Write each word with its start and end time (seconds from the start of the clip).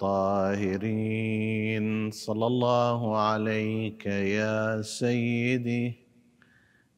الطاهرين. 0.00 1.86
صلى 2.10 2.46
الله 2.46 3.18
عليك 3.20 4.06
يا 4.06 4.82
سيدي 4.82 5.94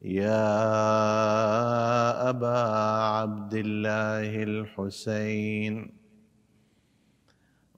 يا 0.01 0.47
أبا 2.29 2.59
عبد 3.19 3.53
الله 3.53 4.43
الحسين. 4.43 5.91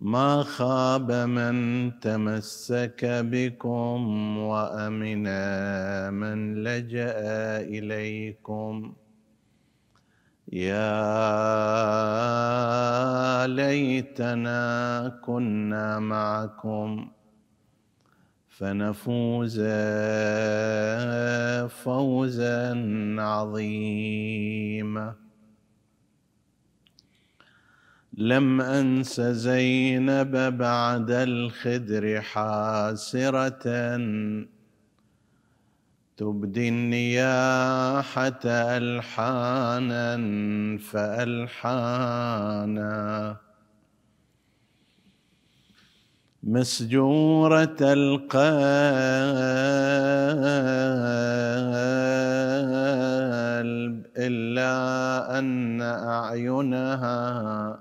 ما 0.02 0.44
خاب 0.44 1.12
من 1.12 1.56
تمسك 2.00 3.06
بكم 3.06 3.98
وأمن 4.38 5.26
من 6.14 6.64
لجأ 6.64 7.18
إليكم. 7.66 8.94
يا 10.54 10.78
ليتنا 13.48 15.20
كنا 15.22 16.00
معكم 16.00 17.12
فنفوز 18.50 19.62
فوزا 21.84 22.76
عظيما. 23.20 25.16
لم 28.18 28.62
أنس 28.62 29.22
زينب 29.22 30.58
بعد 30.58 31.12
الخدر 31.12 32.22
حاسرة. 32.22 33.66
تبدي 36.18 36.70
النياحة 36.70 38.40
ألحانا 38.46 40.18
فألحانا. 40.78 42.26
مسجورة 46.44 47.78
القلب 47.82 48.46
إلا 54.18 55.40
أن 55.40 55.82
أعينها 55.82 57.80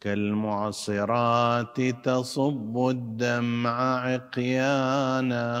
كالمعصرات 0.00 1.80
تصب 1.80 2.88
الدمع 2.88 3.98
عقيانها 4.00 5.60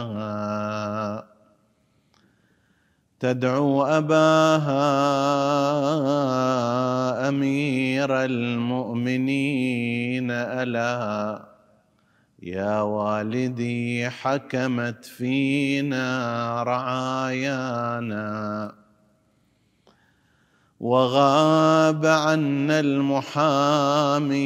تدعو 3.20 3.82
أباها 3.82 4.88
أمير 7.28 8.24
المؤمنين. 8.24 10.30
ألا 10.30 11.50
يا 12.42 12.80
والدي 12.80 14.10
حكمت 14.10 15.04
فينا 15.04 16.62
رعايانا 16.62 18.72
وغاب 20.80 22.06
عنا 22.06 22.80
المحامي 22.80 24.36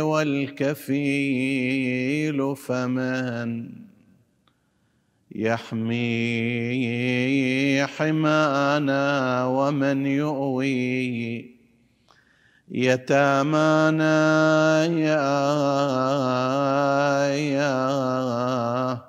والكفيل 0.00 1.54
فمن 2.56 3.83
يحمي 5.34 7.06
حمانا 7.86 9.46
ومن 9.46 10.06
يؤوي 10.06 11.54
يتامانا 12.70 14.14
يا 14.84 15.24
يا 17.34 19.04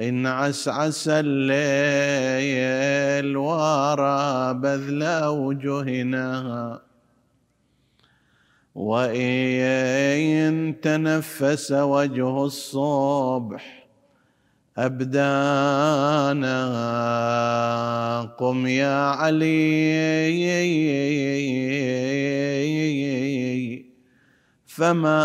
إن 0.00 0.26
عسعس 0.26 1.08
الليل 1.08 3.36
وارى 3.36 4.54
بذل 4.54 5.02
أوجهنا 5.02 6.80
وإن 8.74 10.74
تنفس 10.80 11.72
وجه 11.72 12.44
الصبح 12.44 13.77
أبدانا. 14.78 16.58
قم 18.38 18.66
يا 18.66 18.98
علي. 19.18 20.38
فما 24.66 25.24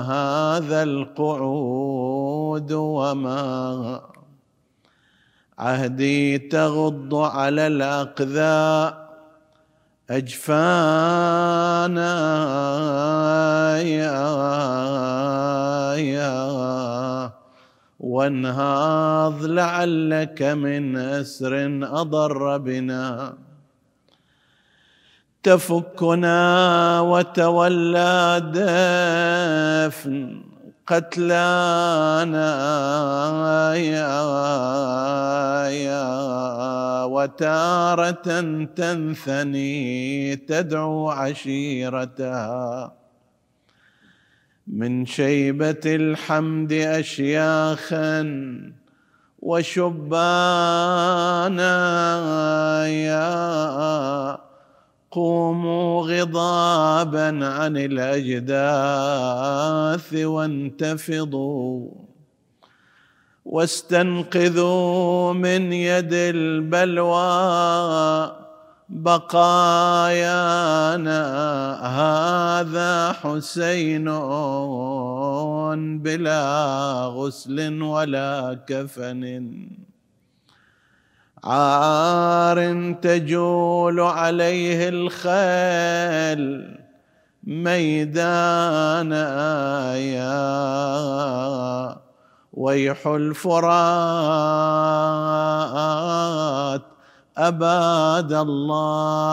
هذا 0.00 0.82
القعود 0.82 2.72
وما 2.72 4.00
عهدي 5.58 6.38
تغض 6.38 7.14
على 7.14 7.66
الأقذاء 7.66 9.10
أجفانا. 10.10 11.10
يا 13.78 14.20
يا 15.96 17.39
وانهاض 18.00 19.44
لعلك 19.44 20.42
من 20.42 20.96
أسر 20.96 21.80
أضر 21.82 22.58
بنا. 22.58 23.34
تفكنا 25.42 27.00
وتولى 27.00 28.42
دفن 29.90 30.42
قتلانا 30.86 32.50
يا 33.74 34.20
يا 35.68 36.04
وتارة 37.04 38.40
تنثني 38.76 40.36
تدعو 40.36 41.10
عشيرتها. 41.10 42.92
من 44.72 45.06
شيبة 45.06 45.80
الحمد 45.86 46.72
أشياخا 46.72 48.22
وشبانا 49.38 50.06
يا 52.86 54.38
قوموا 55.10 56.02
غضابا 56.02 57.46
عن 57.46 57.76
الأجداث 57.76 58.54
وانتفضوا 60.14 61.90
واستنقذوا 63.44 65.32
من 65.32 65.72
يد 65.72 66.12
البلوى 66.12 67.20
بقايانا 68.90 70.42
هذا 71.78 73.12
حسين 73.12 74.04
بلا 75.98 76.44
غسل 77.06 77.82
ولا 77.82 78.58
كفن. 78.66 79.68
عار 81.44 82.92
تجول 83.02 84.00
عليه 84.00 84.88
الخيل 84.88 86.76
ميدانا 87.44 89.26
يا 89.96 90.40
ويح 92.52 93.06
الفرات 93.06 93.70
أباد 97.40 98.32
الله 98.32 99.24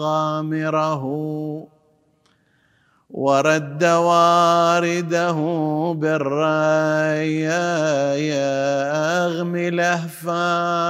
غامره 0.00 1.04
ورد 3.10 3.84
وارده 3.84 5.38
بالري 5.98 7.42
يغمي 8.28 9.70
لهفايانا 9.70 10.80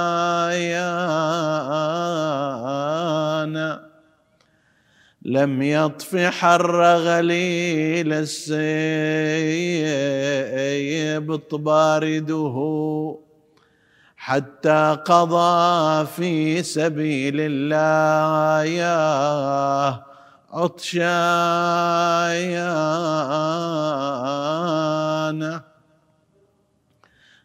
لم 5.21 5.61
يطف 5.61 6.15
حر 6.15 6.81
غليل 6.83 8.13
السيب 8.13 8.51
بارده 11.53 13.17
حتى 14.21 14.97
قضى 15.05 16.05
في 16.05 16.63
سبيل 16.63 17.35
الله. 17.39 18.63
يا 18.63 20.03
عطشان 20.53 21.01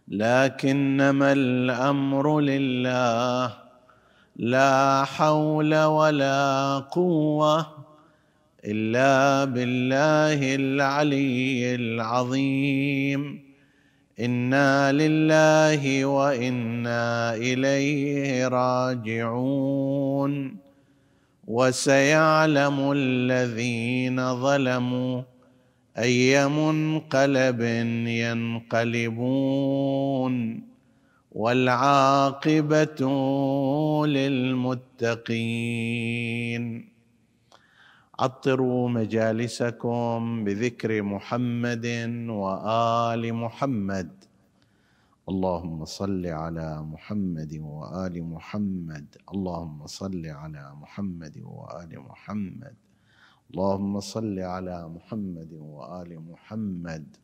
لكنما 0.08 1.32
الأمر 1.32 2.40
لله 2.40 3.56
لا 4.36 5.04
حول 5.04 5.84
ولا 5.84 6.78
قوة 6.90 7.66
إلا 8.64 9.44
بالله 9.44 10.54
العلي 10.54 11.74
العظيم. 11.74 13.45
إنا 14.20 14.92
لله 14.92 16.04
وإنا 16.04 17.34
إليه 17.34 18.48
راجعون 18.48 20.56
وسيعلم 21.46 22.92
الذين 22.92 24.34
ظلموا 24.40 25.22
اي 25.98 26.48
منقلب 26.48 27.60
ينقلبون 28.70 30.62
والعاقبه 31.32 33.06
للمتقين 34.06 35.36
عطروا 38.18 38.88
مجالسكم 38.88 40.44
بذكر 40.44 41.02
محمد 41.02 41.86
وآل 42.28 43.34
محمد. 43.34 44.10
اللهم 45.28 45.84
صل 45.84 46.26
على 46.26 46.82
محمد 46.82 47.58
وآل 47.60 48.24
محمد. 48.24 49.06
اللهم 49.34 49.86
صل 49.86 50.26
على 50.26 50.72
محمد 50.82 51.42
وآل 51.44 52.00
محمد. 52.00 52.74
اللهم 53.50 54.00
صل 54.00 54.38
على 54.38 54.88
محمد 54.88 55.52
وآل 55.52 56.20
محمد. 56.30 57.16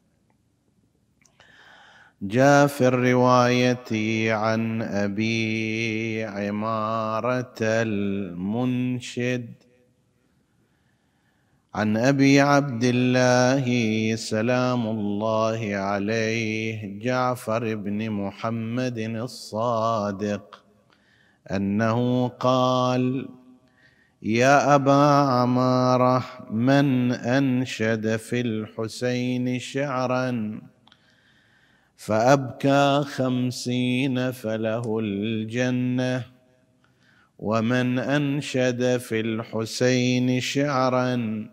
جاء 2.23 2.67
في 2.67 2.89
الرواية 2.89 4.33
عن 4.33 4.83
أبي 4.83 6.25
عمارة 6.25 7.61
المنشد. 7.61 9.62
عن 11.75 11.97
أبي 11.97 12.41
عبد 12.41 12.85
الله 12.85 13.67
سلام 14.17 14.87
الله 14.87 15.77
عليه 15.77 16.99
جعفر 17.01 17.75
بن 17.75 18.11
محمد 18.11 18.99
الصادق 18.99 20.65
أنه 21.51 22.29
قال 22.29 23.29
يا 24.23 24.75
أبا 24.75 25.05
عمارة 25.33 26.25
من 26.51 27.13
أنشد 27.13 28.17
في 28.17 28.41
الحسين 28.41 29.59
شعرا؟ 29.59 30.61
فأبكى 31.97 33.03
خمسين 33.07 34.31
فله 34.31 34.99
الجنة 34.99 36.25
ومن 37.39 37.99
أنشد 37.99 38.97
في 38.97 39.21
الحسين 39.21 40.41
شعرا؟ 40.41 41.49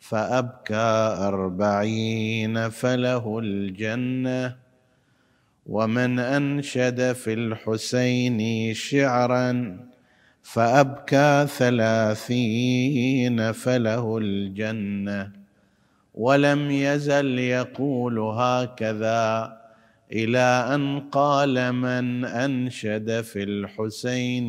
فأبكى 0.00 1.16
أربعين 1.18 2.68
فله 2.68 3.38
الجنة 3.38 4.56
ومن 5.66 6.18
أنشد 6.18 7.12
في 7.12 7.32
الحسين 7.32 8.74
شعرا 8.74 9.78
فأبكى 10.42 11.46
ثلاثين 11.58 13.52
فله 13.52 14.18
الجنة 14.18 15.32
ولم 16.14 16.70
يزل 16.70 17.38
يقول 17.38 18.18
هكذا 18.18 19.58
إلى 20.12 20.68
أن 20.74 21.00
قال 21.00 21.72
من 21.72 22.24
أنشد 22.24 23.20
في 23.20 23.42
الحسين 23.42 24.48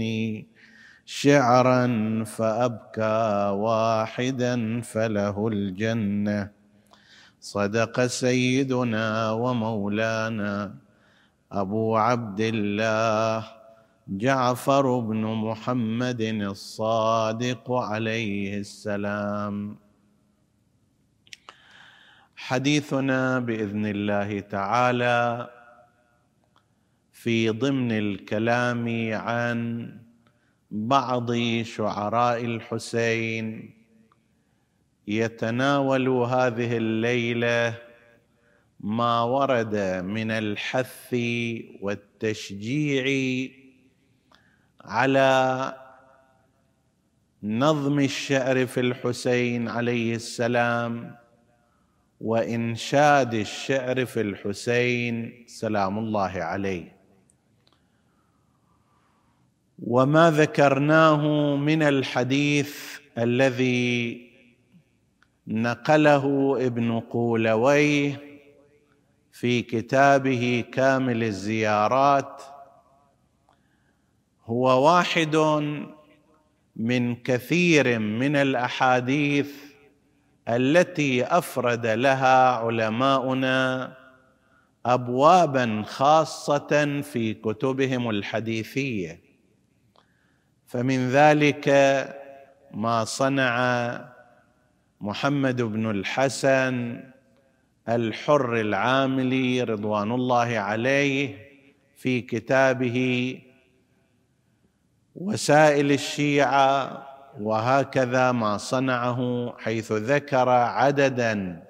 شعرا 1.09 1.87
فأبكى 2.23 3.49
واحدا 3.57 4.81
فله 4.81 5.47
الجنة. 5.47 6.51
صدق 7.41 8.05
سيدنا 8.05 9.31
ومولانا 9.31 10.75
أبو 11.51 11.97
عبد 11.97 12.41
الله 12.41 13.47
جعفر 14.07 14.99
بن 14.99 15.23
محمد 15.25 16.21
الصادق 16.21 17.71
عليه 17.71 18.57
السلام. 18.59 19.77
حديثنا 22.35 23.39
بإذن 23.39 23.85
الله 23.85 24.39
تعالى 24.39 25.49
في 27.11 27.49
ضمن 27.49 27.91
الكلام 27.91 28.85
عن 29.13 29.59
بعض 30.71 31.33
شعراء 31.61 32.45
الحسين 32.45 33.73
يتناول 35.07 36.07
هذه 36.07 36.77
الليلة 36.77 37.77
ما 38.79 39.21
ورد 39.21 39.75
من 40.05 40.31
الحث 40.31 41.15
والتشجيع 41.81 43.05
على 44.81 45.75
نظم 47.43 47.99
الشعر 47.99 48.65
في 48.65 48.79
الحسين 48.79 49.67
عليه 49.67 50.15
السلام 50.15 51.15
وإنشاد 52.21 53.33
الشعر 53.33 54.05
في 54.05 54.21
الحسين 54.21 55.45
سلام 55.47 55.99
الله 55.99 56.31
عليه. 56.31 56.98
وما 59.83 60.31
ذكرناه 60.31 61.55
من 61.55 61.83
الحديث 61.83 62.99
الذي 63.17 64.21
نقله 65.47 66.55
ابن 66.61 66.99
قولويه 66.99 68.21
في 69.31 69.61
كتابه 69.61 70.63
كامل 70.71 71.23
الزيارات. 71.23 72.41
هو 74.45 74.85
واحد 74.87 75.35
من 76.75 77.15
كثير 77.15 77.99
من 77.99 78.35
الأحاديث 78.35 79.51
التي 80.47 81.23
أفرد 81.23 81.85
لها 81.85 82.51
علماؤنا 82.51 83.93
ابوابا 84.85 85.83
خاصة 85.85 87.01
في 87.01 87.33
كتبهم 87.33 88.09
الحديثية. 88.09 89.28
فمن 90.69 91.09
ذلك 91.09 91.69
ما 92.73 93.03
صنع 93.03 93.55
محمد 95.01 95.61
بن 95.61 95.89
الحسن 95.89 97.03
الحر 97.89 98.55
العاملي 98.55 99.63
رضوان 99.63 100.11
الله 100.11 100.59
عليه 100.59 101.37
في 101.97 102.21
كتابه 102.21 103.39
وسائل 105.15 105.91
الشيعة 105.91 107.07
وهكذا 107.39 108.31
ما 108.31 108.57
صنعه 108.57 109.53
حيث 109.59 109.91
ذكر 109.91 110.49
عددا 110.49 111.63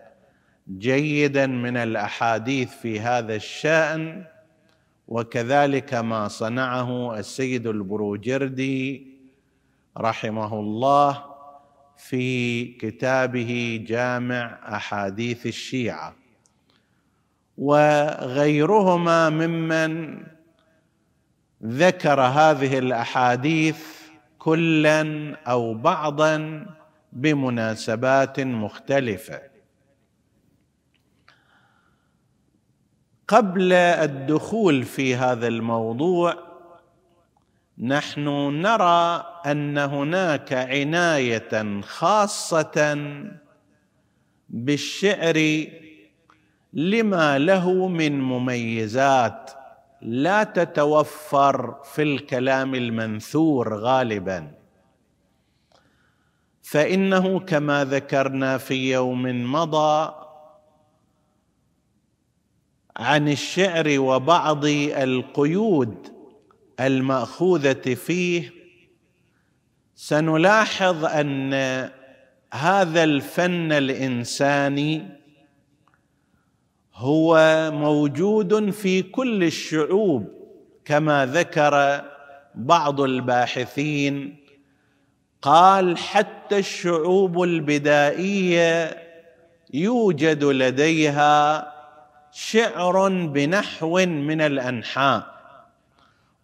جيدا 0.77 1.47
من 1.47 1.77
الأحاديث 1.77 2.71
في 2.71 2.99
هذا 2.99 3.35
الشأن. 3.35 4.25
وكذلك 5.09 5.93
ما 5.93 6.27
صنعه 6.27 7.19
السيد 7.19 7.67
البروجردي 7.67 9.07
رحمه 9.97 10.59
الله 10.59 11.25
في 11.97 12.65
كتابه 12.65 13.83
جامع 13.87 14.59
أحاديث 14.75 15.45
الشيعة. 15.45 16.15
وغيرهما 17.57 19.29
ممن 19.29 20.23
ذكر 21.63 22.21
هذه 22.21 22.79
الأحاديث 22.79 23.85
كلا 24.39 25.35
أو 25.47 25.73
بعضا 25.73 26.65
بمناسبات 27.13 28.39
مختلفة. 28.39 29.48
قبل 33.29 33.73
الدخول 33.73 34.83
في 34.83 35.15
هذا 35.15 35.47
الموضوع 35.47 36.35
نحن 37.77 38.27
نرى 38.61 39.25
أن 39.45 39.77
هناك 39.77 40.53
عناية 40.53 41.81
خاصة 41.81 42.97
بالشعر 44.49 45.65
لما 46.73 47.39
له 47.39 47.87
من 47.87 48.21
مميزات 48.21 49.51
لا 50.01 50.43
تتوفر 50.43 51.75
في 51.83 52.01
الكلام 52.01 52.75
المنثور 52.75 53.75
غالبا. 53.75 54.51
فإنه 56.61 57.39
كما 57.39 57.85
ذكرنا 57.85 58.57
في 58.57 58.91
يوم 58.93 59.51
مضى 59.51 60.13
عن 62.99 63.27
الشعر 63.27 63.99
وبعض 63.99 64.65
القيود 64.65 66.07
المأخوذة 66.79 67.93
فيه 67.93 68.53
سنلاحظ 69.95 71.05
أن 71.05 71.53
هذا 72.53 73.03
الفن 73.03 73.71
الإنساني 73.71 75.07
هو 76.95 77.39
موجود 77.73 78.69
في 78.69 79.01
كل 79.01 79.43
الشعوب 79.43 80.27
كما 80.85 81.25
ذكر 81.25 82.05
بعض 82.55 83.01
الباحثين 83.01 84.35
قال 85.41 85.97
حتى 85.97 86.57
الشعوب 86.57 87.43
البدائية 87.43 88.97
يوجد 89.73 90.43
لديها 90.43 91.78
شعر 92.31 93.09
بنحو 93.09 94.05
من 94.05 94.41
الأنحاء. 94.41 95.39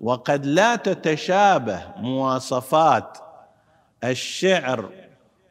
وقد 0.01 0.45
لا 0.45 0.75
تتشابه 0.75 1.83
مواصفات 1.97 3.17
الشعر 4.03 4.89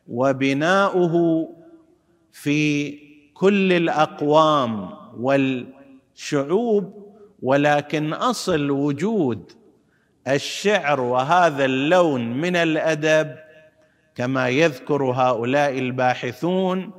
وبناؤه 0.09 1.49
في 2.33 2.91
كل 3.35 3.73
الأقوام 3.73 4.91
والشعوب 5.21 7.05
ولكن 7.43 8.13
أصل 8.13 8.71
وجود 8.71 9.53
الشعر 10.29 11.01
وهذا 11.01 11.65
اللون 11.65 12.41
من 12.41 12.57
الأدب 12.57 13.37
كما 14.15 14.49
يذكر 14.49 15.05
هؤلاء 15.05 15.79
الباحثون 15.79 16.91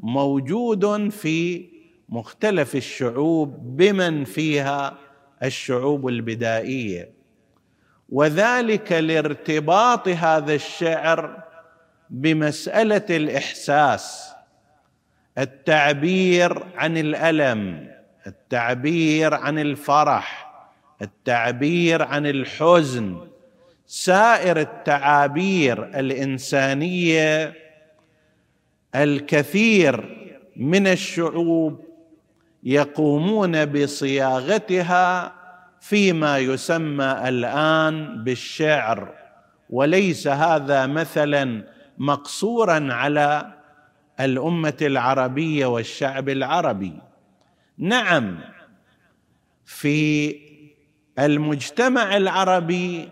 موجود 0.00 1.08
في 1.08 1.68
مختلف 2.14 2.76
الشعوب 2.76 3.76
بمن 3.76 4.24
فيها 4.24 4.98
الشعوب 5.42 6.08
البدائية. 6.08 7.10
وذلك 8.08 8.92
لارتباط 8.92 10.08
هذا 10.08 10.54
الشعر 10.54 11.42
بمسألة 12.10 13.06
الإحساس 13.10 14.32
التعبير 15.38 16.62
عن 16.76 16.96
الألم 16.96 17.90
التعبير 18.26 19.34
عن 19.34 19.58
الفرح 19.58 20.54
التعبير 21.02 22.02
عن 22.02 22.26
الحزن. 22.26 23.28
سائر 23.86 24.60
التعابير 24.60 25.84
الإنسانية 25.84 27.54
الكثير 28.94 30.24
من 30.56 30.86
الشعوب 30.86 31.93
يقومون 32.64 33.64
بصياغتها 33.64 35.32
فيما 35.80 36.38
يسمى 36.38 37.04
الآن 37.04 38.24
بالشعر. 38.24 39.14
وليس 39.70 40.28
هذا 40.28 40.86
مثلا 40.86 41.64
مقصورا 41.98 42.92
على 42.92 43.52
الأمة 44.20 44.76
العربية 44.82 45.66
والشعب 45.66 46.28
العربي. 46.28 46.92
نعم 47.78 48.38
في 49.64 50.36
المجتمع 51.18 52.16
العربي 52.16 53.08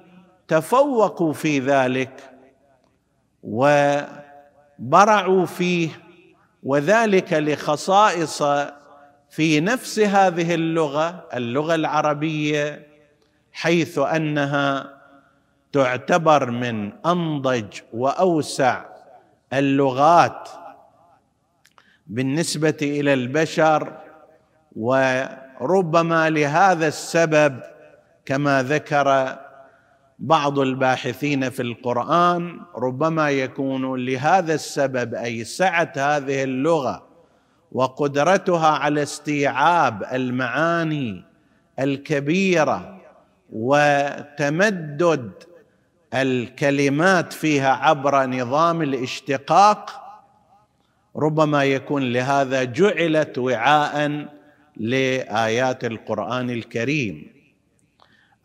تفوقوا 0.48 1.32
في 1.32 1.58
ذلك 1.58 2.30
وبرعوا 3.42 4.16
فيه 5.46 5.88
وذلك 6.62 7.32
لخصائص 7.32 8.42
في 9.32 9.60
نفس 9.60 9.98
هذه 9.98 10.54
اللغة 10.54 11.28
اللغة 11.34 11.74
العربية 11.74 12.86
حيث 13.52 13.98
أنها 13.98 14.94
تعتبر 15.72 16.50
من 16.50 16.92
أنضج 17.06 17.80
وأوسع 17.92 18.84
اللغات 19.52 20.48
بالنسبة 22.06 22.76
إلى 22.82 23.14
البشر 23.14 23.92
وربما 24.76 26.30
لهذا 26.30 26.88
السبب 26.88 27.60
كما 28.24 28.62
ذكر 28.62 29.38
بعض 30.18 30.58
الباحثين 30.58 31.50
في 31.50 31.62
القرآن 31.62 32.60
ربما 32.76 33.30
يكون 33.30 34.06
لهذا 34.06 34.54
السبب 34.54 35.14
أي 35.14 35.44
سعة 35.44 35.92
هذه 35.96 36.44
اللغة 36.44 37.11
وقدرتها 37.72 38.68
على 38.68 39.02
استيعاب 39.02 40.04
المعاني 40.12 41.24
الكبيرة 41.78 42.98
وتمدد 43.52 45.30
الكلمات 46.14 47.32
فيها 47.32 47.72
عبر 47.72 48.26
نظام 48.26 48.82
الاشتقاق 48.82 50.02
ربما 51.16 51.64
يكون 51.64 52.12
لهذا 52.12 52.64
جعلت 52.64 53.38
وعاء 53.38 54.28
لآيات 54.76 55.84
القرآن 55.84 56.50
الكريم. 56.50 57.32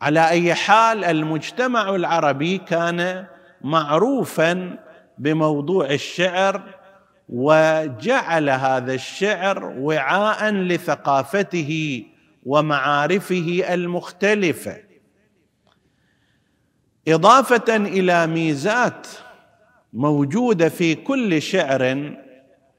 على 0.02 0.28
أي 0.28 0.54
حال 0.54 1.04
المجتمع 1.04 1.94
العربي 1.94 2.58
كان 2.58 3.26
معروفا 3.60 4.78
بموضوع 5.18 5.86
الشعر 5.90 6.77
وجعل 7.28 8.50
هذا 8.50 8.94
الشعر 8.94 9.64
وعاء 9.64 10.50
لثقافته 10.50 12.04
ومعارفه 12.46 13.64
المختلفة. 13.68 14.76
إضافة 17.08 17.76
إلى 17.76 18.26
ميزات 18.26 19.06
موجودة 19.92 20.68
في 20.68 20.94
كل 20.94 21.42
شعر 21.42 22.14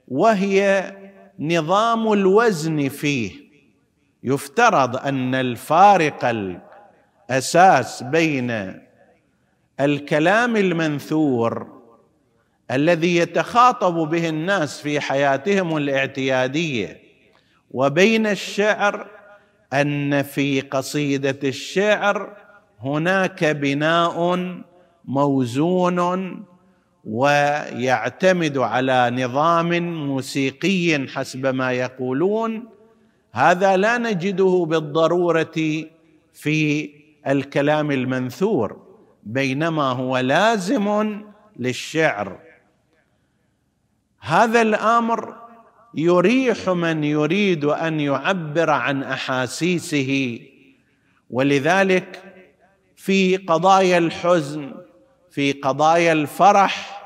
وهي 0.08 0.92
نظام 1.38 2.12
الوزن 2.12 2.88
فيه. 2.88 3.50
يفترض 4.22 4.96
أن 4.96 5.34
الفارق 5.34 6.24
الأساس 7.30 8.02
بين 8.02 8.80
الكلام 9.80 10.56
المنثور 10.56 11.79
الذي 12.70 13.16
يتخاطب 13.16 13.94
به 13.94 14.28
الناس 14.28 14.80
في 14.80 15.00
حياتهم 15.00 15.76
الاعتيادية 15.76 17.00
وبين 17.70 18.26
الشعر 18.26 19.06
أن 19.72 20.22
في 20.22 20.60
قصيدة 20.60 21.38
الشعر 21.44 22.36
هناك 22.80 23.44
بناء 23.44 24.38
موزون 25.04 26.42
ويعتمد 27.04 28.58
على 28.58 29.10
نظام 29.10 29.82
موسيقي 30.06 31.08
حسب 31.08 31.46
ما 31.46 31.72
يقولون. 31.72 32.64
هذا 33.32 33.76
لا 33.76 33.98
نجده 33.98 34.66
بالضرورة 34.68 35.84
في 36.32 36.90
الكلام 37.26 37.90
المنثور 37.90 38.82
بينما 39.22 39.82
هو 39.82 40.18
لازم 40.18 41.20
للشعر. 41.56 42.49
هذا 44.20 44.62
الأمر 44.62 45.34
يريح 45.94 46.68
من 46.68 47.04
يريد 47.04 47.64
أن 47.64 48.00
يعبر 48.00 48.70
عن 48.70 49.02
أحاسيسه. 49.02 50.40
ولذلك 51.30 52.22
في 52.96 53.36
قضايا 53.36 53.98
الحزن 53.98 54.74
في 55.30 55.52
قضايا 55.52 56.12
الفرح 56.12 57.00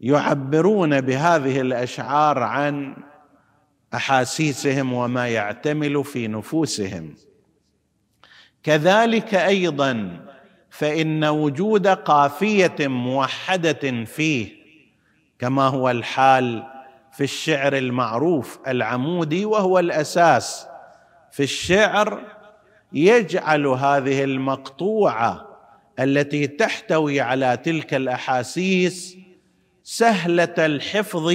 يعبرون 0.00 1.00
بهذه 1.00 1.60
الأشعار 1.60 2.42
عن 2.42 2.96
أحاسيسهم 3.94 4.92
وما 4.92 5.28
يعتمل 5.28 6.04
في 6.04 6.28
نفوسهم. 6.28 7.14
كذلك 8.62 9.34
أيضا 9.34 10.20
فإن 10.70 11.24
وجود 11.24 11.86
قافية 11.86 12.76
موحدة 12.88 14.04
فيه 14.04 14.59
كما 15.40 15.66
هو 15.66 15.90
الحال 15.90 16.62
في 17.12 17.24
الشعر 17.24 17.76
المعروف 17.76 18.58
العمودي 18.68 19.44
وهو 19.44 19.78
الأساس. 19.78 20.66
في 21.30 21.42
الشعر 21.42 22.22
يجعل 22.92 23.66
هذه 23.66 24.24
المقطوعة 24.24 25.46
التي 26.00 26.46
تحتوي 26.46 27.20
على 27.20 27.56
تلك 27.56 27.94
الأحاسيس 27.94 29.16
سهلة 29.82 30.54
الحفظ 30.58 31.34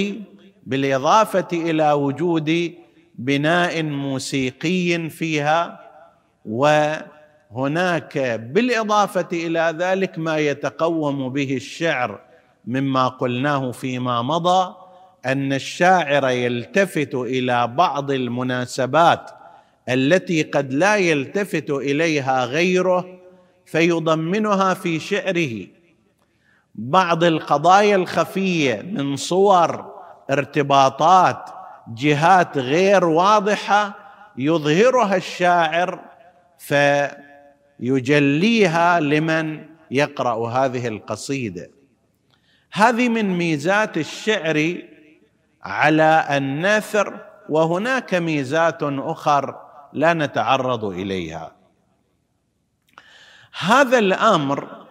بالإضافة 0.64 1.48
إلى 1.54 1.92
وجود 1.92 2.74
بناء 3.16 3.84
موسيقي 3.84 5.10
فيها 5.10 5.80
وهناك 6.46 8.18
بالإضافة 8.18 9.28
إلى 9.34 9.76
ذلك 9.80 10.20
ما 10.20 10.38
يتقوم 10.38 11.30
به 11.30 11.56
الشعر 11.56 12.25
مما 12.68 13.08
قلناه 13.08 13.72
فيما 13.72 14.22
مضى 14.22 14.76
أن 15.26 15.54
الشاعر 15.54 16.30
يلتفت 16.30 17.16
إلى 17.16 17.68
بعض 17.68 18.12
المناسبات 18.12 19.32
التي 19.90 20.44
قد 20.44 20.74
لا 20.74 20.96
يلتفت 20.96 21.70
إليها 21.70 22.46
غيره 22.46 23.20
فيضمنها 23.66 24.74
في 24.74 25.00
شعره. 25.00 25.68
بعض 26.76 27.24
القضايا 27.24 27.96
الخفية 27.96 28.82
من 28.82 29.16
صور 29.16 29.96
ارتباطات 30.32 31.50
جهات 31.88 32.58
غير 32.58 33.06
واضحة 33.06 33.94
يظهرها 34.38 35.16
الشاعر 35.16 36.00
فيجليها 37.80 39.00
لمن 39.00 39.66
يقرأ 39.92 40.50
هذه 40.50 40.88
القصيدة. 40.88 41.75
هذه 42.76 43.10
من 43.10 43.38
ميزات 43.38 43.98
الشعر 43.98 44.82
على 45.64 46.28
النثر 46.38 47.26
وهناك 47.50 48.14
ميزات 48.14 48.80
أخر 48.84 49.62
لا 49.94 50.14
نتعرض 50.14 50.86
إليها. 50.86 51.56
هذا 53.60 54.00
الأمر 54.00 54.86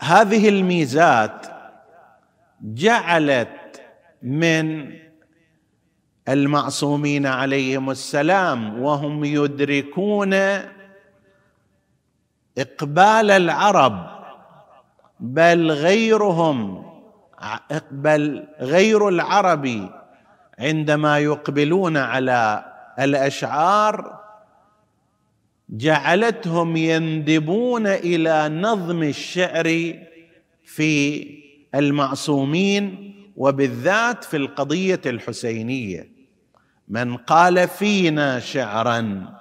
هذه 0.00 0.48
الميزات 0.48 1.46
جعلت 2.60 3.82
من 4.22 4.92
المعصومين 6.28 7.26
عليهم 7.26 7.90
السلام 7.90 8.82
وهم 8.82 9.24
يدركون 9.24 10.34
إقبال 12.58 13.30
العرب 13.30 14.15
بل 15.20 15.70
غيرهم. 15.70 16.86
بل 17.90 18.46
غير 18.60 19.08
العرب 19.08 19.90
عندما 20.58 21.18
يقبلون 21.18 21.96
على 21.96 22.64
الأشعار 22.98 24.20
جعلتهم 25.70 26.76
يندبون 26.76 27.86
إلى 27.86 28.48
نظم 28.48 29.02
الشعر 29.02 29.94
في 30.64 31.26
المعصومين 31.74 33.14
وبالذات 33.36 34.24
في 34.24 34.36
القضية 34.36 35.00
الحسينية. 35.06 36.08
من 36.88 37.16
قال 37.16 37.68
فينا 37.68 38.38
شعرا 38.40 39.32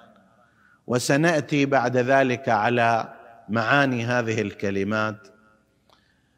وسنأتي 0.87 1.65
بعد 1.65 1.97
ذلك 1.97 2.49
على 2.49 3.13
معاني 3.49 4.05
هذه 4.05 4.41
الكلمات. 4.41 5.34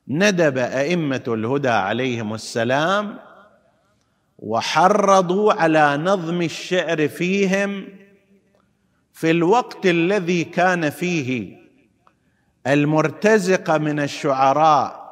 ندب 0.08 0.58
أئمة 0.58 1.24
الهدى 1.28 1.70
عليهم 1.70 2.34
السلام 2.34 3.20
وحرضوا 4.40 5.54
على 5.54 5.98
نظم 5.98 6.42
الشعر 6.42 7.08
فيهم 7.08 7.88
في 9.14 9.32
الوقت 9.32 9.86
الذي 9.86 10.44
كان 10.44 10.90
فيه 10.90 11.58
المرتزقة 12.68 13.78
من 13.78 14.00
الشعراء 14.00 15.08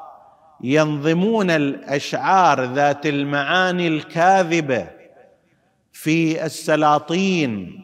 ينظمون 0.61 1.49
الأشعار 1.49 2.73
ذات 2.73 3.05
المعاني 3.05 3.87
الكاذبة 3.87 4.87
في 5.91 6.45
السلاطين 6.45 7.81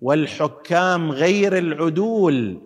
والحكام 0.00 1.10
غير 1.10 1.58
العدول 1.58 2.60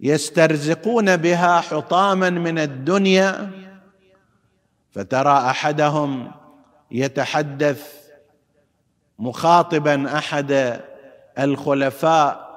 ويسترزقون 0.00 1.16
بها 1.16 1.60
حطاما 1.60 2.30
من 2.30 2.58
الدنيا 2.58 3.50
فترى 4.90 5.32
أحدهم 5.32 6.30
يتحدث 6.90 7.92
مخاطبا 9.18 10.18
أحد 10.18 10.80
الخلفاء 11.38 12.48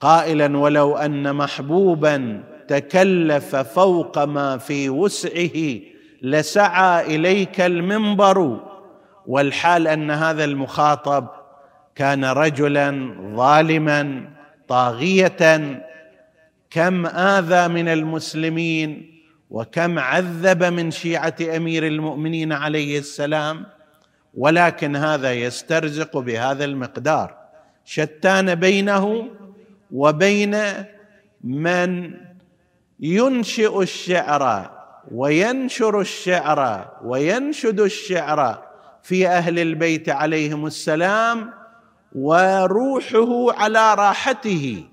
قائلا 0.00 0.58
ولو 0.58 0.96
أن 0.96 1.36
محبوبا 1.36 2.44
تكلف 2.68 3.56
فوق 3.56 4.24
ما 4.24 4.58
في 4.58 4.90
وسعه 4.90 5.80
لسعى 6.22 7.16
إليك 7.16 7.60
المنبر. 7.60 8.60
والحال 9.26 9.88
أن 9.88 10.10
هذا 10.10 10.44
المخاطب 10.44 11.28
كان 11.94 12.24
رجلا 12.24 13.16
ظالما 13.36 14.30
طاغية 14.68 15.82
كم 16.70 17.06
آذى 17.06 17.68
من 17.68 17.88
المسلمين 17.88 19.16
وكم 19.50 19.98
عذب 19.98 20.64
من 20.64 20.90
شيعة 20.90 21.36
أمير 21.56 21.86
المؤمنين 21.86 22.52
عليه 22.52 22.98
السلام 22.98 23.66
ولكن 24.34 24.96
هذا 24.96 25.32
يسترزق 25.32 26.18
بهذا 26.18 26.64
المقدار. 26.64 27.36
شتان 27.84 28.54
بينه 28.54 29.28
وبين 29.90 30.56
من 31.44 32.14
ينشئ 33.00 33.82
الشعر 33.82 34.70
وينشر 35.12 36.00
الشعر 36.00 36.90
وينشد 37.04 37.80
الشعر 37.80 38.62
في 39.02 39.28
أهل 39.28 39.58
البيت 39.58 40.08
عليهم 40.08 40.66
السلام 40.66 41.50
وروحه 42.16 43.52
على 43.52 43.94
راحته 43.94 44.84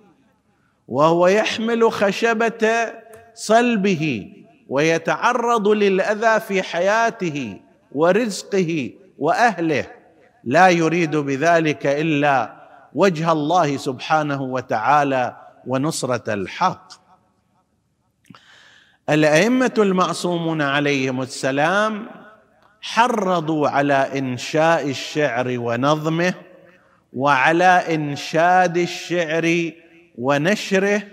وهو 0.88 1.28
يحمل 1.28 1.92
خشبة 1.92 2.94
صلبه 3.34 4.34
ويتعرض 4.70 5.68
للأذى 5.68 6.40
في 6.40 6.62
حياته 6.62 7.60
ورزقه 7.92 8.92
وأهله. 9.18 9.86
لا 10.44 10.70
يريد 10.70 11.16
بذلك 11.16 11.86
إلا 11.86 12.64
وجه 12.94 13.32
الله 13.32 13.78
سبحانه 13.78 14.42
وتعالى 14.42 15.38
ونصرة 15.68 16.34
الحق. 16.34 16.94
الأئمة 19.10 19.74
المعصومون 19.78 20.62
عليهم 20.62 21.22
السلام 21.22 22.08
حرضوا 22.82 23.70
على 23.70 24.20
إنشاء 24.20 24.90
الشعر 24.90 25.56
ونظمه 25.58 26.34
وعلى 27.16 27.96
إنشاد 27.96 28.78
الشعر 28.78 29.72
ونشره 30.18 31.04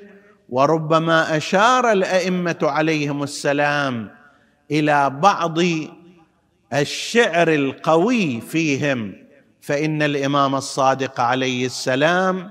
وربما 0.49 1.37
أشار 1.37 1.93
الأئمة 1.93 2.59
عليهم 2.63 3.23
السلام 3.23 4.11
إلى 4.71 5.11
بعض 5.11 5.59
الشعر 6.73 7.55
القوي 7.55 8.41
فيهم. 8.41 9.13
فإن 9.61 10.03
الإمام 10.03 10.55
الصادق 10.55 11.21
عليه 11.21 11.67
السلام 11.67 12.51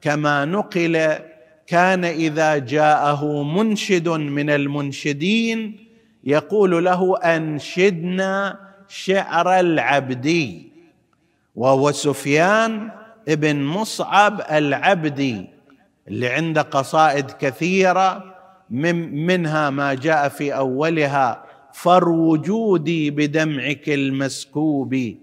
كما 0.00 0.44
نقل 0.44 1.18
كان 1.66 2.04
إذا 2.04 2.58
جاءه 2.58 3.42
منشد 3.42 4.08
من 4.08 4.50
المنشدين 4.50 5.88
يقول 6.24 6.84
له 6.84 7.18
أنشدنا 7.18 8.58
شعر 8.88 9.60
العبدي. 9.60 10.73
وهو 11.54 11.92
سفيان 11.92 12.90
ابن 13.28 13.64
مصعب 13.64 14.40
العبدي 14.50 15.46
اللي 16.08 16.28
عنده 16.28 16.62
قصائد 16.62 17.30
كثيرة 17.30 18.34
من 18.70 19.26
منها 19.26 19.70
ما 19.70 19.94
جاء 19.94 20.28
في 20.28 20.56
أولها 20.56 21.44
فر 21.72 22.08
وجودي 22.08 23.10
بدمعك 23.10 23.88
المسكوب. 23.88 25.14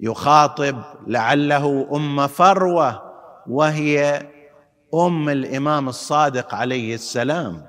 يخاطب 0.00 0.82
لعله 1.06 1.88
أم 1.92 2.26
فروة 2.26 3.02
وهي 3.46 4.26
أم 4.94 5.28
الإمام 5.28 5.88
الصادق 5.88 6.54
عليه 6.54 6.94
السلام. 6.94 7.66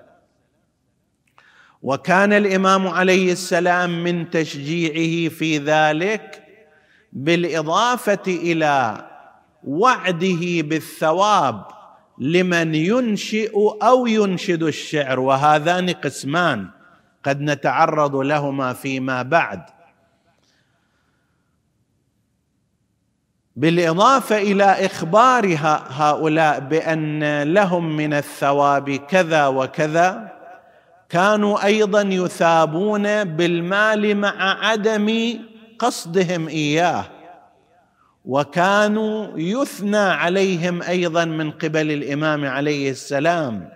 وكان 1.82 2.34
الإمام 2.34 2.88
عليه 2.88 3.32
السلام 3.32 4.04
من 4.04 4.30
تشجيعه 4.30 5.30
في 5.30 5.58
ذلك 5.58 6.39
بالإضافة 7.14 8.24
إلى 8.28 9.06
وعده 9.64 10.42
بالثواب 10.42 11.66
لمن 12.18 12.76
ينشئ 12.76 13.54
أو 13.84 14.08
ينشد 14.08 14.64
الشعر 14.64 15.20
وهذان 15.20 15.90
قسمان 15.90 16.68
قد 17.24 17.42
نتعرض 17.42 18.16
لهما 18.16 18.74
فيما 18.74 19.22
بعد. 19.22 19.62
بالإضافة 23.56 24.38
إلى 24.38 24.64
إخبار 24.64 25.58
هؤلاء 25.90 26.60
بأن 26.60 27.44
لهم 27.44 27.98
من 27.98 28.14
الثواب 28.14 28.90
كذا 28.96 29.48
وكذا 29.48 30.32
كانوا 31.10 31.66
أيضا 31.66 32.02
يثابون 32.02 33.24
بالمال 33.24 34.18
مع 34.18 34.66
عدم 34.68 35.40
قصدهم 35.80 36.48
إياه 36.48 37.06
وكانوا 38.26 39.38
يثنى 39.38 39.98
عليهم 39.98 40.82
أيضا 40.82 41.26
من 41.26 41.52
قبل 41.52 41.92
الإمام 41.92 42.46
عليه 42.46 42.92
السلام 42.92 43.70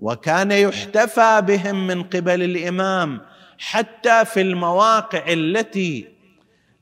وكان 0.00 0.52
يحتفى 0.52 1.42
بهم 1.46 1.86
من 1.86 2.02
قبل 2.02 2.42
الإمام 2.42 3.20
حتى 3.58 4.24
في 4.24 4.40
المواقع 4.40 5.32
التي 5.32 6.08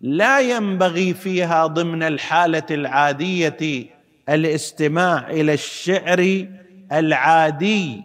لا 0.00 0.40
ينبغي 0.40 1.14
فيها 1.14 1.66
ضمن 1.66 2.02
الحالة 2.02 2.66
العادية 2.70 3.86
الاستماع 4.28 5.30
إلى 5.30 5.54
الشعر 5.54 6.46
العادي 6.92 8.02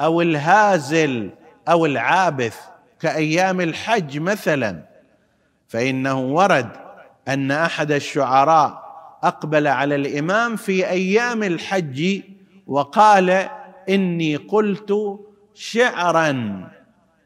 أو 0.00 0.20
الهازل 0.22 1.30
أو 1.68 1.86
العابث 1.86 2.56
كأيام 3.00 3.60
الحج 3.60 4.18
مثلا. 4.18 4.91
فإنه 5.72 6.20
ورد 6.20 6.68
أن 7.28 7.50
أحد 7.50 7.92
الشعراء 7.92 8.82
أقبل 9.22 9.66
على 9.66 9.94
الإمام 9.94 10.56
في 10.56 10.88
أيام 10.88 11.42
الحج 11.42 12.20
وقال 12.66 13.48
إني 13.88 14.36
قلت 14.36 15.18
شعرا. 15.54 16.68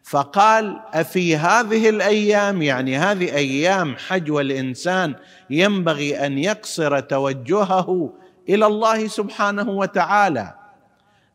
فقال 0.04 0.80
أفي 0.94 1.36
هذه 1.36 1.88
الأيام 1.88 2.62
يعني 2.62 2.98
هذه 2.98 3.34
أيام 3.34 3.96
حج 3.96 4.30
والإنسان 4.30 5.14
ينبغي 5.50 6.26
أن 6.26 6.38
يقصر 6.38 7.00
توجهه 7.00 8.12
إلى 8.48 8.66
الله 8.66 9.06
سبحانه 9.06 9.70
وتعالى. 9.70 10.54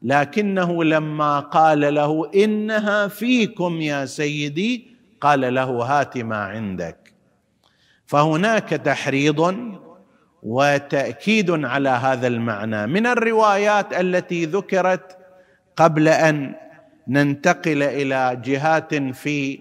لكنه 0.02 0.84
لما 0.84 1.39
قال 1.39 1.93
له 1.93 2.32
إنها 2.36 3.08
فيكم 3.08 3.82
يا 3.82 4.06
سيدي 4.06 4.88
قال 5.21 5.54
له 5.54 5.69
هات 5.69 6.17
ما 6.17 6.43
عندك. 6.43 7.01
فهناك 8.12 8.69
تحريض 8.69 9.56
وتأكيد 10.43 11.52
على 11.65 11.89
هذا 11.89 12.28
المعنى. 12.28 12.88
من 12.88 13.08
الروايات 13.08 13.93
التي 13.93 14.45
ذكرت 14.45 15.17
قبل 15.76 16.08
أن 16.08 16.56
ننتقل 17.08 17.84
إلى 17.84 18.41
جهات 18.45 18.95
في 18.95 19.60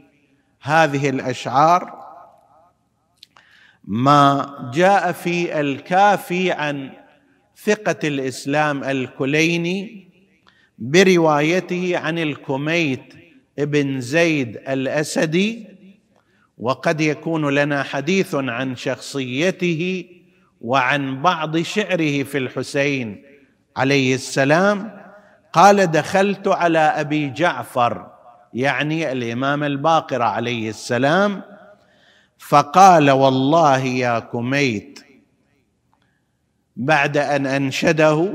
هذه 0.62 1.08
الأشعار 1.10 2.00
ما 3.84 4.70
جاء 4.74 5.12
في 5.12 5.60
الكافي 5.60 6.52
عن 6.52 6.90
ثقة 7.64 8.08
الإسلام 8.08 8.84
الكليني 8.84 10.08
بروايته 10.78 11.98
عن 11.98 12.18
الكميت 12.18 13.14
ابن 13.58 14.00
زيد 14.00 14.56
الأسدي 14.56 15.66
وقد 16.60 17.00
يكون 17.00 17.54
لنا 17.54 17.82
حديث 17.82 18.34
عن 18.34 18.76
شخصيته 18.76 20.04
وعن 20.60 21.22
بعض 21.22 21.56
شعره 21.56 22.22
في 22.22 22.38
الحسين 22.38 23.22
عليه 23.76 24.14
السلام. 24.14 25.00
قال 25.52 25.86
دخلت 25.86 26.48
على 26.48 26.78
أبي 26.78 27.30
جعفر 27.30 28.06
يعني 28.54 29.12
الإمام 29.12 29.64
الباقر 29.64 30.22
عليه 30.22 30.68
السلام. 30.68 31.42
فقال 32.38 33.10
والله 33.10 33.78
يا 33.78 34.18
كميت 34.18 35.00
بعد 36.76 37.16
أن 37.16 37.46
أنشده 37.46 38.32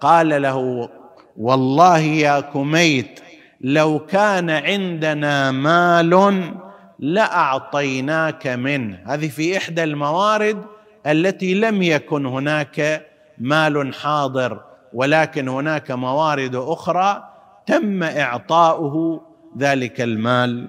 قال 0.00 0.42
له 0.42 0.88
والله 1.36 1.98
يا 1.98 2.40
كميت 2.40 3.20
لو 3.60 3.98
كان 3.98 4.50
عندنا 4.50 5.50
مال 5.50 6.54
لأعطيناك 7.00 8.46
منه. 8.46 8.98
هذه 9.06 9.28
في 9.28 9.56
إحدى 9.56 9.84
الموارد 9.84 10.64
التي 11.06 11.54
لم 11.54 11.82
يكن 11.82 12.26
هناك 12.26 13.06
مال 13.38 13.94
حاضر 13.94 14.60
ولكن 14.92 15.48
هناك 15.48 15.90
موارد 15.90 16.54
أخرى 16.54 17.24
تم 17.66 18.02
إعطاؤه 18.02 19.20
ذلك 19.58 20.00
المال. 20.00 20.68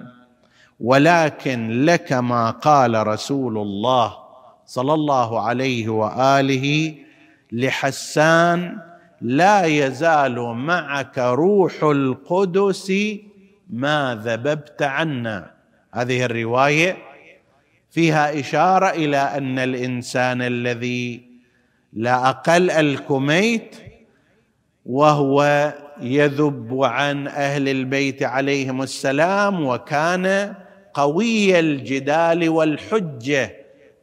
ولكن 0.80 1.84
لك 1.84 2.12
ما 2.12 2.50
قال 2.50 3.06
رسول 3.06 3.58
الله 3.58 4.14
صلى 4.66 4.94
الله 4.94 5.40
عليه 5.40 5.88
وآله 5.88 6.94
لحسان 7.52 8.78
لا 9.20 9.64
يزال 9.64 10.40
معك 10.40 11.18
روح 11.18 11.82
القدس 11.82 12.92
ما 13.70 14.20
ذببت 14.24 14.82
عنا. 14.82 15.51
هذه 15.94 16.24
الرواية 16.24 16.96
فيها 17.90 18.40
إشارة 18.40 18.90
إلى 18.90 19.16
أن 19.16 19.58
الإنسان 19.58 20.42
الذي 20.42 21.22
لا 21.92 22.28
أقل 22.28 22.70
الكميت 22.70 23.76
وهو 24.86 25.72
يذب 26.00 26.78
عن 26.82 27.26
أهل 27.26 27.68
البيت 27.68 28.22
عليهم 28.22 28.82
السلام 28.82 29.66
وكان 29.66 30.54
قوي 30.94 31.58
الجدال 31.60 32.48
والحجة. 32.48 33.56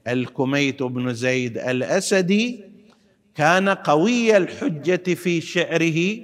الكميت 0.07 0.83
بن 0.83 1.13
زيد 1.13 1.57
الأسدي 1.57 2.63
كان 3.35 3.69
قوي 3.69 4.37
الحجة 4.37 5.13
في 5.13 5.41
شعره 5.41 6.17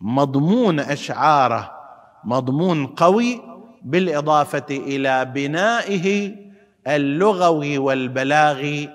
مضمون 0.00 0.80
أشعاره 0.80 1.72
مضمون 2.24 2.86
قوي 2.86 3.49
بالإضافة 3.82 4.66
إلى 4.70 5.24
بنائه 5.24 6.34
اللغوي 6.86 7.78
والبلاغي 7.78 8.90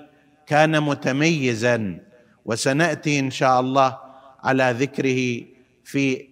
كان 0.46 0.80
متميزا. 0.82 1.98
وسنأتي 2.44 3.18
إن 3.18 3.30
شاء 3.30 3.60
الله 3.60 3.98
على 4.44 4.74
ذكره 4.78 5.46
في 5.84 6.28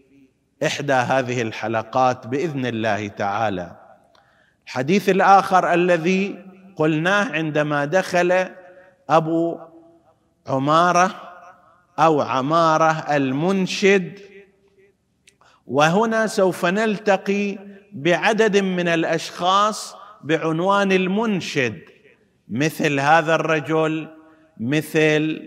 إحدى 0.66 0.92
هذه 0.92 1.42
الحلقات 1.42 2.26
بإذن 2.26 2.66
الله 2.66 3.08
تعالى. 3.08 3.76
الحديث 4.66 5.08
الآخر 5.08 5.74
الذي 5.74 6.44
قلناه 6.76 7.32
عندما 7.32 7.84
دخل 7.84 8.48
أبو 9.08 9.58
عمارة 10.46 11.14
أو 11.98 12.20
عمارة 12.20 12.92
المنشد 13.16 14.18
وهنا 15.66 16.26
سوف 16.26 16.66
نلتقي 16.66 17.58
بعدد 17.94 18.56
من 18.56 18.88
الأشخاص 18.88 19.96
بعنوان 20.24 20.92
المنشد 20.92 21.78
مثل 22.48 23.00
هذا 23.00 23.34
الرجل 23.34 24.08
مثل 24.60 25.42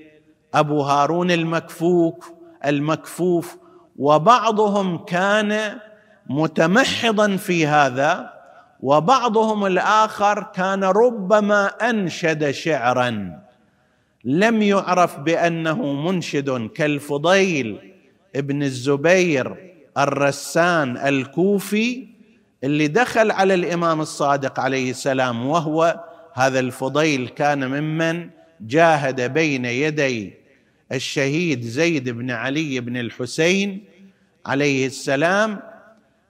أبو 0.53 0.81
هارون 0.81 1.31
المكفوك 1.31 2.25
المكفوف 2.65 3.57
وبعضهم 3.97 4.97
كان 4.97 5.77
متمحضا 6.29 7.35
في 7.35 7.67
هذا 7.67 8.33
وبعضهم 8.79 9.65
الآخر 9.65 10.43
كان 10.43 10.83
ربما 10.83 11.67
أنشد 11.67 12.51
شعرا. 12.51 13.39
لم 14.23 14.61
يعرف 14.61 15.19
بأنه 15.19 15.93
منشد 15.93 16.69
كالفضيل 16.75 17.93
ابن 18.35 18.63
الزبير 18.63 19.73
الرسان 19.97 20.97
الكوفي 20.97 22.16
اللي 22.63 22.87
دخل 22.87 23.31
على 23.31 23.53
الإمام 23.53 24.01
الصادق 24.01 24.59
عليه 24.59 24.89
السلام 24.91 25.45
وهو 25.45 26.03
هذا 26.33 26.59
الفضيل 26.59 27.27
كان 27.27 27.67
ممن 27.67 28.29
جاهد 28.61 29.21
بين 29.33 29.65
يدي 29.65 30.33
الشهيد 30.91 31.61
زيد 31.61 32.09
بن 32.09 32.31
علي 32.31 32.79
بن 32.79 32.97
الحسين 32.97 33.83
عليه 34.45 34.85
السلام 34.87 35.59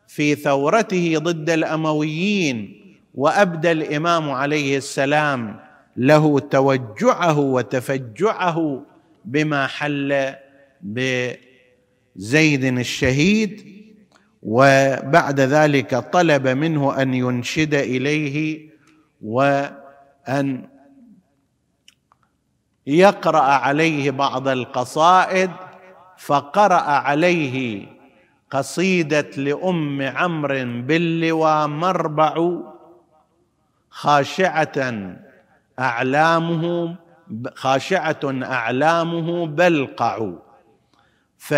في 0.08 0.36
ثورته 0.36 1.18
ضد 1.18 1.50
الأمويين 1.50 2.82
وأبدى 3.16 3.72
الإمام 3.72 4.32
عليه 4.32 4.78
السلام 4.78 5.60
له 5.98 6.40
توجعه 6.40 7.40
وتفجعه 7.40 8.86
بما 9.26 9.68
حل 9.68 10.34
بزيد 10.82 12.63
الشهيد. 12.63 13.78
وبعد 14.43 15.39
ذلك 15.39 15.95
طلب 15.95 16.47
منه 16.47 17.02
أن 17.02 17.13
ينشد 17.13 17.73
إليه 17.73 18.69
وأن 19.21 20.67
يقرأ 22.88 23.41
عليه 23.41 24.12
بعض 24.12 24.47
القصائد 24.47 25.52
فقرأ 26.17 26.82
عليه 26.82 27.86
قصيدة 28.52 29.30
لأم 29.38 30.02
عمرو 30.02 30.82
باللوى 30.82 31.67
مربع 31.67 32.50
خاشعة 33.89 35.15
أعلامه 35.80 36.95
خاشعة 37.56 38.19
أعلامه 38.43 39.47
بلقع. 39.47 40.32
ف 41.38 41.54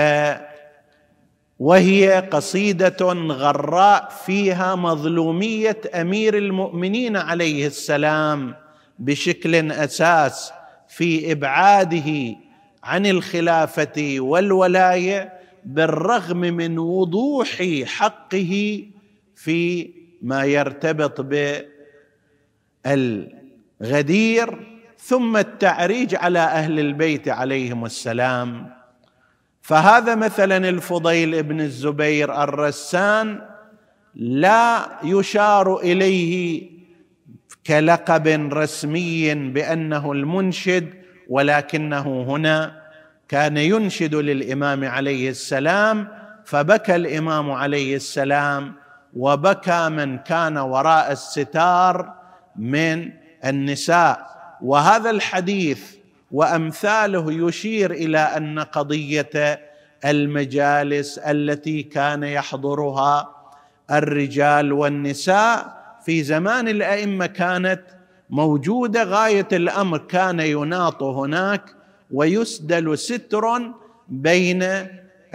وهي 1.60 2.28
قصيدة 2.32 3.06
غراء 3.14 4.10
فيها 4.26 4.76
مظلومية 4.76 5.82
أمير 5.96 6.38
المؤمنين 6.38 7.18
عليه 7.18 7.68
السلام 7.68 8.56
بشكل 9.00 9.72
أساس 9.72 10.52
في 10.88 11.32
إبعاده 11.32 12.36
عن 12.84 13.06
الخلافة 13.06 14.16
والولاية 14.20 15.34
بالرغم 15.66 16.38
من 16.38 16.80
وضوح 16.80 17.64
حقه 17.86 18.84
في 19.36 19.90
ما 20.22 20.44
يرتبط 20.46 21.22
بالغدير 23.82 24.80
ثم 24.98 25.38
التعريج 25.38 26.16
على 26.16 26.40
أهل 26.40 26.80
البيت 26.80 27.28
عليهم 27.28 27.86
السلام. 27.86 28.79
فهذا 29.62 30.16
مثلا 30.16 30.70
الفضيل 30.70 31.44
بن 31.44 31.62
الزبير 31.62 32.44
الرسان 32.44 33.42
لا 34.16 34.90
يشار 35.04 35.78
إليه 35.78 36.70
كلقب 37.68 38.28
رسمي 38.54 39.36
بأنه 39.36 40.12
المنشد 40.12 40.94
ولكنه 41.30 42.24
هنا 42.28 42.82
كان 43.28 43.58
ينشد 43.58 44.16
للإمام 44.16 44.86
عليه 44.86 45.30
السلام 45.30 46.08
فبكى 46.46 46.96
الإمام 46.96 47.52
عليه 47.52 47.96
السلام 47.96 48.74
وبكى 49.14 49.90
من 49.90 50.18
كان 50.18 50.58
وراء 50.58 51.12
الستار 51.12 52.14
من 52.56 53.12
النساء. 53.46 54.30
وهذا 54.62 55.10
الحديث 55.10 55.99
وأمثاله 56.32 57.48
يشير 57.48 57.92
إلى 57.92 58.18
أن 58.18 58.60
قضية 58.60 59.60
المجالس 60.06 61.18
التي 61.18 61.84
كان 61.84 62.24
يحضرها 62.24 63.36
الرجال 63.92 64.74
والنساء 64.74 65.80
في 66.06 66.24
زمان 66.24 66.68
الأئمة 66.68 67.26
كانت 67.26 67.82
موجودة 68.30 69.04
غاية 69.04 69.48
الأمر 69.52 69.98
كان 69.98 70.40
يناط 70.40 71.04
هناك 71.04 71.76
ويسدل 72.12 72.98
ستر 72.98 73.44
بين 74.08 74.66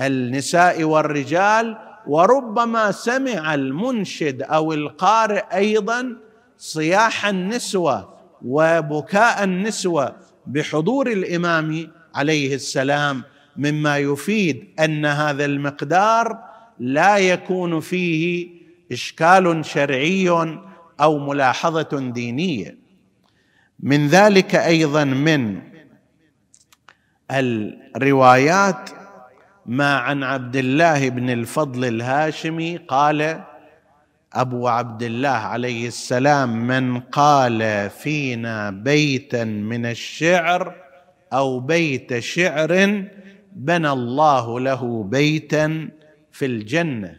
النساء 0.01 0.85
والرجال 0.85 1.79
وربما 2.07 2.91
سمع 2.91 3.55
المنشد 3.55 4.43
أو 4.43 4.73
القارئ 4.73 5.43
أيضا 5.55 6.17
صياح 6.59 7.27
النسوة 7.27 8.15
وبكاء 8.45 9.45
النسوة. 9.45 10.17
بحضور 10.47 11.13
الإمام 11.13 11.91
عليه 12.15 12.55
السلام 12.55 13.23
مما 13.57 13.99
يفيد 13.99 14.69
أن 14.81 15.07
هذا 15.07 15.45
المقدار 15.45 16.39
لا 16.79 17.17
يكون 17.17 17.81
فيه 17.81 18.49
إشكال 18.93 19.65
شرعي 19.65 20.31
أو 21.01 21.19
ملاحظة 21.19 22.11
دينية. 22.15 22.79
من 23.81 24.09
ذلك 24.09 24.55
أيضا 24.55 25.05
من 25.05 25.63
الروايات 27.31 28.91
ما 29.67 29.97
عن 29.97 30.23
عبد 30.23 30.57
الله 30.57 31.09
بن 31.09 31.31
الفضل 31.31 31.85
الهاشمي 31.85 32.77
قال 32.77 33.45
أبو 34.35 34.69
عبد 34.69 35.03
الله 35.03 35.29
عليه 35.29 35.89
السلام 35.89 36.67
من 36.67 37.01
قال 37.01 37.91
فينا 37.91 38.71
بيتا 38.71 39.45
من 39.45 39.87
الشعر 39.87 40.75
أو 41.33 41.61
بيت 41.61 42.19
شعر 42.19 43.05
بنى 43.53 43.91
الله 43.91 44.61
له 44.61 45.03
بيتا 45.03 45.89
في 46.33 46.47
الجنة. 46.47 47.17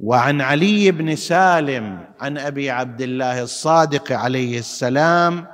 وعن 0.00 0.40
علي 0.40 0.90
بن 0.90 1.16
سالم 1.16 1.98
عن 2.20 2.38
أبي 2.38 2.70
عبد 2.70 3.02
الله 3.02 3.42
الصادق 3.42 4.12
عليه 4.12 4.58
السلام 4.58 5.46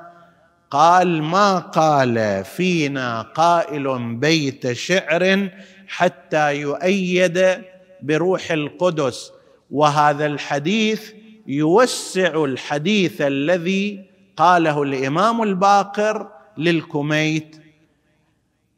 قال 0.71 1.23
ما 1.23 1.59
قال 1.59 2.45
فينا 2.45 3.23
قائل 3.23 4.15
بيت 4.17 4.73
شعر 4.73 5.49
حتى 5.89 6.57
يؤيد 6.57 7.59
بروح 8.03 8.51
القدس 8.51 9.33
وهذا 9.71 10.27
الحديث 10.27 11.13
يوسع 11.47 12.45
الحديث 12.45 13.21
الذي 13.21 14.05
قاله 14.37 14.83
الإمام 14.83 15.43
الباقر 15.43 16.29
للكميت. 16.59 17.57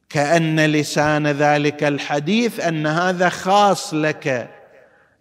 كأن 0.08 0.60
لسان 0.60 1.26
ذلك 1.26 1.84
الحديث 1.84 2.60
أن 2.60 2.86
هذا 2.86 3.28
خاص 3.28 3.94
لك. 3.94 4.50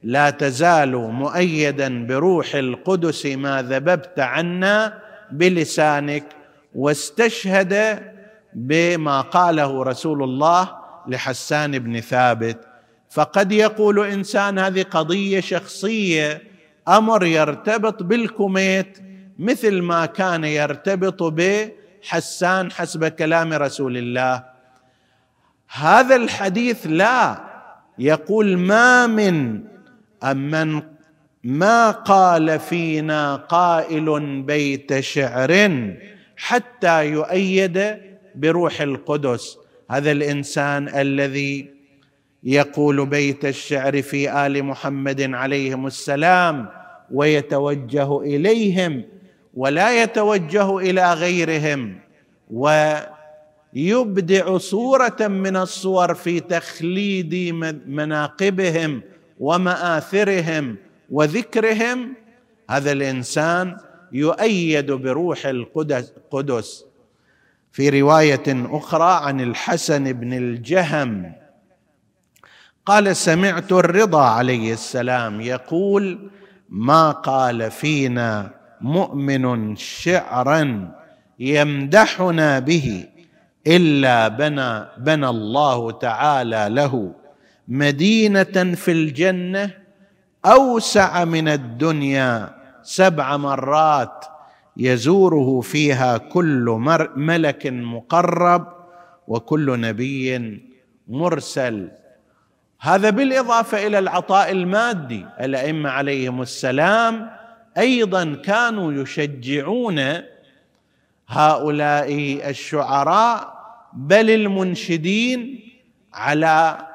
لا 0.03 0.29
تزال 0.29 0.91
مؤيدا 0.97 2.07
بروح 2.07 2.55
القدس 2.55 3.25
ما 3.25 3.61
ذببت 3.61 4.19
عنا 4.19 4.99
بلسانك 5.31 6.23
واستشهد 6.75 8.03
بما 8.53 9.21
قاله 9.21 9.83
رسول 9.83 10.23
الله 10.23 10.69
لحسان 11.07 11.79
بن 11.79 11.99
ثابت. 11.99 12.68
فقد 13.09 13.51
يقول 13.51 14.05
إنسان 14.05 14.59
هذه 14.59 14.81
قضية 14.83 15.39
شخصية. 15.39 16.43
أمر 16.87 17.25
يرتبط 17.25 18.03
بالكوميت 18.03 18.97
مثل 19.39 19.81
ما 19.81 20.05
كان 20.05 20.43
يرتبط 20.43 21.23
بحسان 21.23 22.71
حسب 22.71 23.05
كلام 23.05 23.53
رسول 23.53 23.97
الله. 23.97 24.43
هذا 25.69 26.15
الحديث 26.15 26.87
لا. 26.87 27.49
يقول 27.99 28.57
ما 28.57 29.07
من 29.07 29.63
من 30.23 30.81
ما 31.43 31.91
قال 31.91 32.59
فينا 32.59 33.35
قائل 33.35 34.41
بيت 34.41 34.99
شعر 34.99 35.69
حتى 36.37 37.05
يؤيد 37.07 37.97
بروح 38.35 38.81
القدس. 38.81 39.57
هذا 39.91 40.11
الإنسان 40.11 40.87
الذي 40.99 41.78
يقول 42.43 43.05
بيت 43.05 43.45
الشعر 43.45 44.01
في 44.01 44.45
آل 44.45 44.63
محمد 44.63 45.33
عليهم 45.33 45.87
السلام 45.87 46.69
ويتوجه 47.11 48.21
إليهم 48.21 49.03
ولا 49.53 50.03
يتوجه 50.03 50.77
إلى 50.77 51.13
غيرهم 51.13 51.99
ويبدع 52.51 54.57
صورة 54.57 55.27
من 55.27 55.57
الصور 55.57 56.13
في 56.13 56.39
تخليد 56.39 57.35
مناقبهم 57.87 59.01
ومآثرهم 59.39 60.77
وذكرهم. 61.11 62.13
هذا 62.69 62.91
الإنسان 62.91 63.77
يؤيد 64.11 64.91
بروح 64.91 65.45
القدس 65.45 66.85
في 67.71 68.01
رواية 68.01 68.43
أخرى 68.47 69.27
عن 69.27 69.41
الحسن 69.41 70.13
بن 70.13 70.33
الجهم 70.33 71.33
قال 72.89 73.15
سمعت 73.15 73.71
الرضا 73.71 74.21
عليه 74.21 74.73
السلام 74.73 75.41
يقول 75.41 76.29
ما 76.69 77.11
قال 77.11 77.71
فينا 77.71 78.49
مؤمن 78.81 79.75
شعرا 79.75 80.91
يمدحنا 81.39 82.59
به 82.59 83.05
إلا 83.67 84.27
بنى 84.27 84.85
بنى 84.97 85.29
الله 85.29 85.91
تعالى 85.91 86.67
له 86.69 87.11
مدينة 87.67 88.73
في 88.75 88.91
الجنة 88.91 89.71
أوسع 90.45 91.25
من 91.25 91.47
الدنيا 91.47 92.49
سبع 92.83 93.37
مرات 93.37 94.25
يزوره 94.77 95.61
فيها 95.61 96.17
كل 96.17 96.65
ملك 97.15 97.67
مقرب 97.67 98.67
وكل 99.27 99.79
نبي 99.79 100.59
مرسل. 101.07 101.98
هذا 102.81 103.09
بالإضافة 103.09 103.87
إلى 103.87 103.99
العطاء 103.99 104.51
المادي. 104.51 105.25
الأئمة 105.41 105.89
عليهم 105.89 106.41
السلام 106.41 107.29
أيضا 107.77 108.35
كانوا 108.35 108.93
يشجعون 108.93 109.99
هؤلاء 111.27 112.39
الشعراء 112.49 113.59
بل 113.93 114.29
المنشدين 114.29 115.59
على 116.13 116.87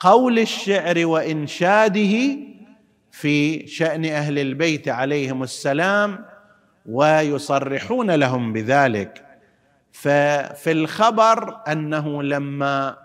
قول 0.00 0.38
الشعر 0.38 1.06
وإنشاده 1.06 2.36
في 3.10 3.66
شأن 3.66 4.04
أهل 4.04 4.38
البيت 4.38 4.88
عليهم 4.88 5.42
السلام 5.42 6.24
ويصرحون 6.86 8.10
لهم 8.10 8.52
بذلك. 8.52 9.24
ففي 9.92 10.72
الخبر 10.72 11.60
أنه 11.68 12.22
لما 12.22 13.03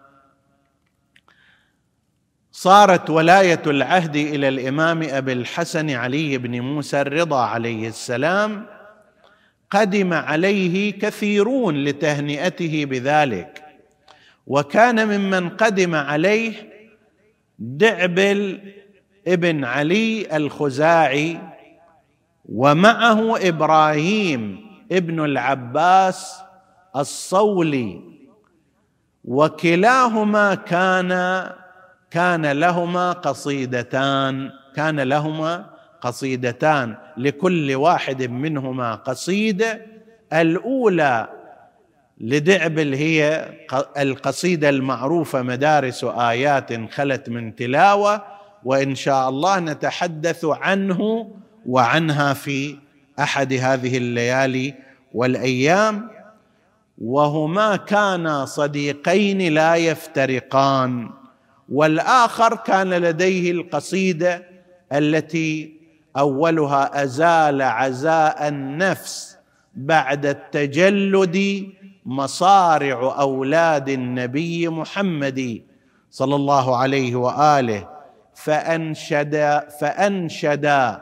صارت 2.60 3.10
ولاية 3.10 3.62
العهد 3.68 4.16
إلى 4.16 4.48
الإمام 4.48 5.04
أبي 5.04 5.34
الحسن 5.34 5.90
علي 5.90 6.38
بن 6.38 6.62
موسى 6.62 7.02
الرضا 7.02 7.42
عليه 7.42 7.88
السلام 7.88 8.66
قدم 9.70 10.14
عليه 10.14 11.00
كثيرون 11.00 11.84
لتهنئته 11.84 12.86
بذلك. 12.86 13.64
وكان 14.48 15.08
ممن 15.08 15.50
قدم 15.50 15.96
عليه 15.96 16.54
دعبل 17.60 18.60
ابن 19.28 19.66
علي 19.66 20.38
الخزاعي 20.38 21.40
ومعه 22.46 23.48
إبراهيم 23.48 24.66
ابن 24.92 25.26
العباس 25.26 26.42
الصولي. 26.96 28.02
وكلاهما 29.26 30.56
كان 30.56 31.12
كان 32.12 32.46
لهما 32.46 33.12
قصيدتان 33.12 34.52
كان 34.76 35.00
لهما 35.00 35.66
قصيدتان. 36.02 36.96
لكل 37.18 37.76
واحد 37.76 38.24
منهما 38.24 38.96
قصيدة. 38.96 39.82
الأولى 40.34 41.30
لدعبل 42.22 42.94
هي 42.94 43.50
القصيدة 43.98 44.70
المعروفة 44.70 45.42
مدارس 45.42 46.04
آيات 46.04 46.92
خلت 46.92 47.30
من 47.30 47.56
تلاوة 47.56 48.24
وإن 48.64 48.96
شاء 48.96 49.30
الله 49.30 49.60
نتحدث 49.60 50.46
عنه 50.46 51.32
وعنها 51.66 52.34
في 52.34 52.78
أحد 53.20 53.54
هذه 53.54 53.98
الليالي 53.98 54.74
والأيام. 55.14 56.10
وهما 57.02 57.76
كانا 57.76 58.46
صديقين 58.46 59.54
لا 59.54 59.76
يفترقان. 59.76 61.19
والآخر 61.72 62.56
كان 62.56 62.94
لديه 62.94 63.52
القصيدة 63.52 64.44
التي 64.94 65.80
أولها 66.18 67.04
أزال 67.04 67.62
عزاء 67.62 68.48
النفس 68.48 69.38
بعد 69.76 70.26
التجلد 70.26 71.68
مصارع 72.06 73.16
أولاد 73.20 73.90
النبي 73.90 74.70
محمد 74.70 75.62
صلى 76.12 76.36
الله 76.36 76.78
عليه 76.78 77.16
وآله. 77.16 77.90
فأنشد 78.36 79.62
فأنشد 79.82 80.96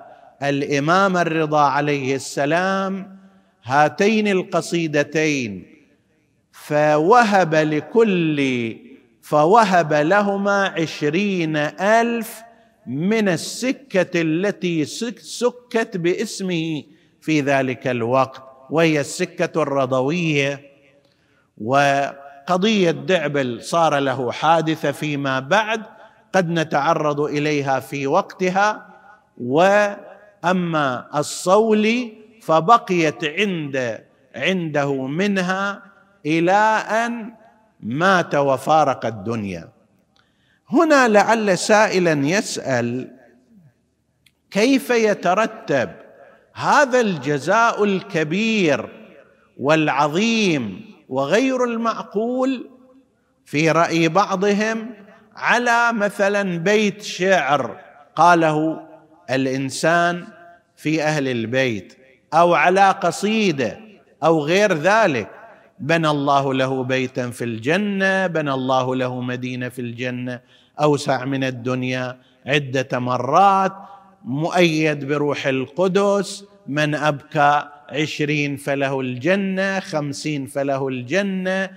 الإمام 0.43 1.17
الرضا 1.17 1.61
عليه 1.61 2.15
السلام 2.15 3.17
هاتين 3.63 4.27
القصيدتين 4.27 5.65
فوهب 6.51 7.55
لكل 7.55 8.39
فوهب 9.27 9.93
لهما 9.93 10.65
عشرين 10.65 11.57
ألف 11.81 12.41
من 12.87 13.29
السكة 13.29 14.21
التي 14.21 14.85
سكت 14.85 15.97
باسمه 15.97 16.83
في 17.21 17.41
ذلك 17.41 17.87
الوقت 17.87 18.43
وهي 18.69 18.99
السكة 18.99 19.61
الرضوية. 19.61 20.61
وقضية 21.57 22.91
دعبل 22.91 23.63
صار 23.63 23.99
له 23.99 24.31
حادثة 24.31 24.91
فيما 24.91 25.39
بعد 25.39 25.83
قد 26.33 26.49
نتعرض 26.49 27.21
إليها 27.21 27.79
في 27.79 28.07
وقتها. 28.07 28.87
وأما 29.37 31.07
الصول 31.15 32.11
فبقيت 32.41 33.23
عند 33.23 34.03
عنده 34.35 35.07
منها 35.07 35.81
إلى 36.25 36.83
أن 37.05 37.46
مات 37.79 38.35
وفارق 38.35 39.05
الدنيا. 39.05 39.69
هنا 40.69 41.07
لعل 41.07 41.57
سائلا 41.57 42.27
يسأل 42.27 43.17
كيف 44.51 44.89
يترتب 44.89 45.89
هذا 46.53 46.99
الجزاء 46.99 47.83
الكبير 47.83 48.89
والعظيم 49.57 50.85
وغير 51.09 51.63
المعقول 51.63 52.69
في 53.45 53.71
رأي 53.71 54.09
بعضهم 54.09 54.93
على 55.35 55.93
مثلا 55.93 56.57
بيت 56.57 57.01
شعر 57.01 57.79
قاله 58.15 58.87
الإنسان 59.29 60.27
في 60.75 61.03
أهل 61.03 61.27
البيت 61.27 61.97
أو 62.33 62.53
على 62.53 62.91
قصيده 62.91 63.79
أو 64.23 64.39
غير 64.39 64.73
ذلك؟ 64.73 65.36
بنى 65.79 66.09
الله 66.09 66.53
له 66.53 66.83
بيتا 66.83 67.29
في 67.29 67.43
الجنة 67.43 68.27
بنى 68.27 68.53
الله 68.53 68.95
له 68.95 69.21
مدينة 69.21 69.69
في 69.69 69.81
الجنة 69.81 70.39
أوسع 70.81 71.25
من 71.25 71.43
الدنيا 71.43 72.17
عدة 72.45 72.99
مرات 72.99 73.73
مؤيد 74.25 75.07
بروح 75.07 75.47
القدس 75.47 76.45
من 76.67 76.95
أبكى 76.95 77.69
عشرين 77.89 78.57
فله 78.57 79.01
الجنة 79.01 79.79
خمسين 79.79 80.45
فله 80.45 80.87
الجنة 80.87 81.69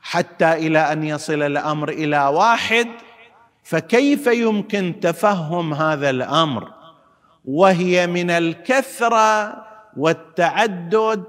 حتى 0.00 0.52
إلى 0.52 0.78
أن 0.92 1.04
يصل 1.04 1.42
الأمر 1.42 1.88
إلى 1.88 2.26
واحد. 2.26 2.88
فكيف 3.62 4.26
يمكن 4.26 5.00
تفهم 5.00 5.74
هذا 5.74 6.10
الأمر؟ 6.10 6.72
وهي 7.44 8.06
من 8.06 8.30
الكثرة 8.30 9.64
والتعدد 9.96 11.24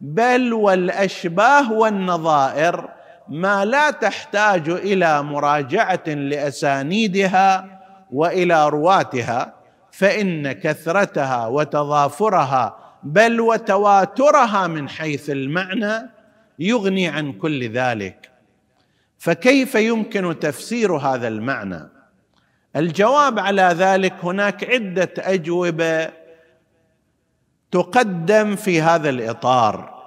بل 0.00 0.52
والأشباه 0.52 1.72
والنظائر 1.72 2.88
ما 3.28 3.64
لا 3.64 3.90
تحتاج 3.90 4.68
إلى 4.68 5.22
مراجعة 5.22 6.08
لأسانيدها 6.08 7.80
وإلى 8.12 8.68
رواتها 8.68 9.54
فإن 9.92 10.52
كثرتها 10.52 11.46
وتضافرها 11.46 12.76
بل 13.02 13.40
وتواترها 13.40 14.66
من 14.66 14.88
حيث 14.88 15.30
المعنى 15.30 16.10
يغني 16.58 17.08
عن 17.08 17.32
كل 17.32 17.70
ذلك. 17.70 18.30
فكيف 19.18 19.74
يمكن 19.74 20.38
تفسير 20.38 20.96
هذا 20.96 21.28
المعنى؟ 21.28 21.88
الجواب 22.76 23.38
على 23.38 23.62
ذلك 23.62 24.14
هناك 24.22 24.70
عدة 24.70 25.12
أجوبة 25.18 26.08
تقدم 27.70 28.56
في 28.56 28.82
هذا 28.82 29.08
الإطار. 29.08 29.98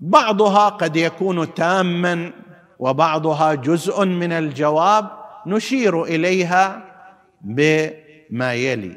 بعضها 0.00 0.68
قد 0.68 0.96
يكون 0.96 1.54
تاما 1.54 2.32
وبعضها 2.78 3.54
جزء 3.54 4.04
من 4.04 4.32
الجواب 4.32 5.10
نشير 5.46 6.02
إليها 6.02 6.82
بما 7.40 8.54
يلي. 8.54 8.96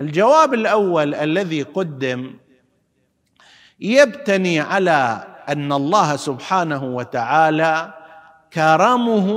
الجواب 0.00 0.54
الأول 0.54 1.14
الذي 1.14 1.62
قدم 1.62 2.34
يبتني 3.80 4.60
على 4.60 5.24
أن 5.48 5.72
الله 5.72 6.16
سبحانه 6.16 6.84
وتعالى 6.84 7.94
كرمه 8.52 9.28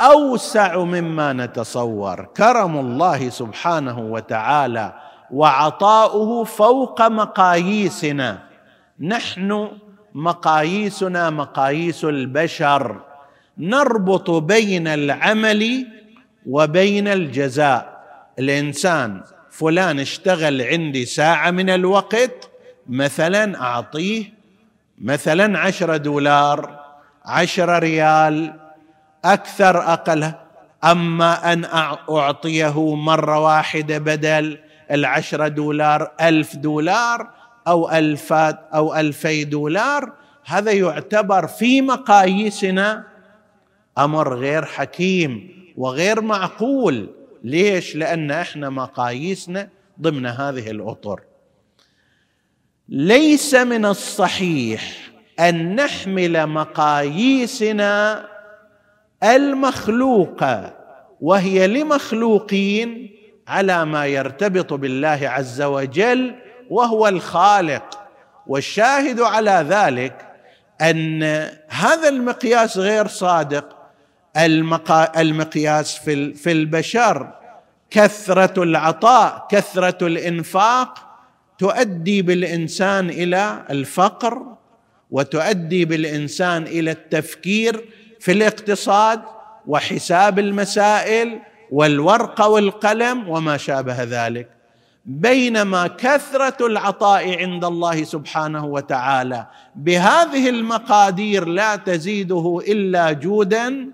أوسع 0.00 0.78
مما 0.78 1.32
نتصور. 1.32 2.24
كرم 2.36 2.76
الله 2.76 3.28
سبحانه 3.28 3.98
وتعالى 3.98 5.05
وعطاؤه 5.30 6.44
فوق 6.44 7.02
مقاييسنا. 7.02 8.38
نحن 9.00 9.68
مقاييسنا 10.14 11.30
مقاييس 11.30 12.04
البشر. 12.04 13.00
نربط 13.58 14.30
بين 14.30 14.88
العمل 14.88 15.86
وبين 16.46 17.08
الجزاء. 17.08 17.96
الإنسان 18.38 19.22
فلان 19.50 20.00
اشتغل 20.00 20.62
عندي 20.62 21.04
ساعة 21.04 21.50
من 21.50 21.70
الوقت 21.70 22.50
مثلا 22.88 23.60
أعطيه 23.62 24.24
مثلا 24.98 25.58
عشرة 25.58 25.96
دولار 25.96 26.80
عشرة 27.24 27.78
ريال 27.78 28.54
أكثر 29.24 29.92
أقل 29.92 30.32
أما 30.84 31.52
أن 31.52 31.64
أعطيه 32.10 32.94
مرة 32.94 33.38
واحدة 33.38 33.98
بدل 33.98 34.58
العشرة 34.90 35.48
دولار 35.48 36.12
ألف 36.20 36.56
دولار 36.56 37.30
أو 37.68 37.90
ألفات 37.90 38.60
أو 38.74 38.94
ألفي 38.94 39.44
دولار 39.44 40.12
هذا 40.44 40.72
يعتبر 40.72 41.46
في 41.46 41.82
مقاييسنا 41.82 43.06
أمر 43.98 44.34
غير 44.34 44.64
حكيم 44.64 45.50
وغير 45.76 46.20
معقول. 46.20 47.10
ليش؟ 47.44 47.96
لأن 47.96 48.30
إحنا 48.30 48.70
مقاييسنا 48.70 49.68
ضمن 50.00 50.26
هذه 50.26 50.70
الأطر. 50.70 51.20
ليس 52.88 53.54
من 53.54 53.86
الصحيح 53.86 55.10
أن 55.40 55.74
نحمل 55.74 56.46
مقاييسنا 56.46 58.26
المخلوقة 59.22 60.76
وهي 61.20 61.66
لمخلوقين 61.66 63.15
على 63.48 63.84
ما 63.84 64.06
يرتبط 64.06 64.72
بالله 64.72 65.20
عز 65.22 65.62
وجل 65.62 66.34
وهو 66.70 67.08
الخالق. 67.08 68.00
والشاهد 68.46 69.20
على 69.20 69.66
ذلك 69.68 70.26
أن 70.80 71.22
هذا 71.68 72.08
المقياس 72.08 72.78
غير 72.78 73.06
صادق. 73.06 73.76
المقياس 75.16 75.98
في 76.34 76.52
البشر. 76.52 77.32
كثرة 77.90 78.62
العطاء 78.62 79.46
كثرة 79.50 80.06
الإنفاق 80.06 81.06
تؤدي 81.58 82.22
بالإنسان 82.22 83.10
إلى 83.10 83.64
الفقر 83.70 84.56
وتؤدي 85.10 85.84
بالإنسان 85.84 86.62
إلى 86.62 86.90
التفكير 86.90 87.84
في 88.20 88.32
الاقتصاد 88.32 89.22
وحساب 89.66 90.38
المسائل 90.38 91.40
والورقه 91.70 92.48
والقلم 92.48 93.28
وما 93.28 93.56
شابه 93.56 94.02
ذلك. 94.02 94.48
بينما 95.04 95.86
كثرة 95.86 96.66
العطاء 96.66 97.38
عند 97.38 97.64
الله 97.64 98.04
سبحانه 98.04 98.64
وتعالى 98.64 99.46
بهذه 99.74 100.48
المقادير 100.48 101.44
لا 101.44 101.76
تزيده 101.76 102.60
إلا 102.68 103.12
جودا 103.12 103.90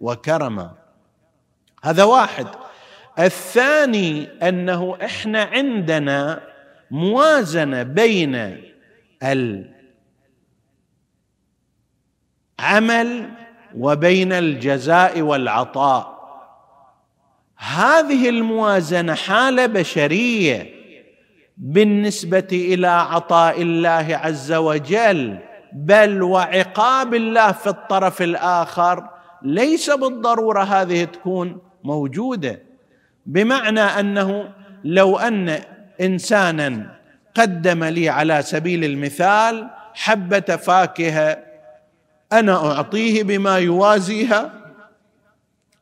وكرما. 0.00 0.70
هذا 1.84 2.04
واحد. 2.04 2.46
الثاني 3.18 4.28
أنه 4.42 4.98
إحنا 5.04 5.42
عندنا 5.42 6.40
موازنة 6.90 7.82
بين 7.82 8.60
العمل 12.60 13.30
وبين 13.76 14.32
الجزاء 14.32 15.20
والعطاء. 15.20 16.15
هذه 17.56 18.28
الموازنة 18.28 19.14
حاله 19.14 19.66
بشرية 19.66 20.76
بالنسبة 21.56 22.48
إلى 22.52 22.86
عطاء 22.86 23.62
الله 23.62 24.20
عز 24.22 24.52
وجل 24.52 25.38
بل 25.72 26.22
وعقاب 26.22 27.14
الله 27.14 27.52
في 27.52 27.66
الطرف 27.66 28.22
الآخر 28.22 29.08
ليس 29.42 29.90
بالضرورة 29.90 30.62
هذه 30.62 31.04
تكون 31.04 31.58
موجودة. 31.84 32.62
بمعنى 33.26 33.80
أنه 33.80 34.48
لو 34.84 35.18
أن 35.18 35.58
إنسانا 36.00 36.96
قدم 37.34 37.84
لي 37.84 38.08
على 38.08 38.42
سبيل 38.42 38.84
المثال 38.84 39.70
حبة 39.94 40.40
فاكهة 40.40 41.38
أنا 42.32 42.72
أعطيه 42.72 43.22
بما 43.22 43.58
يوازيها 43.58 44.65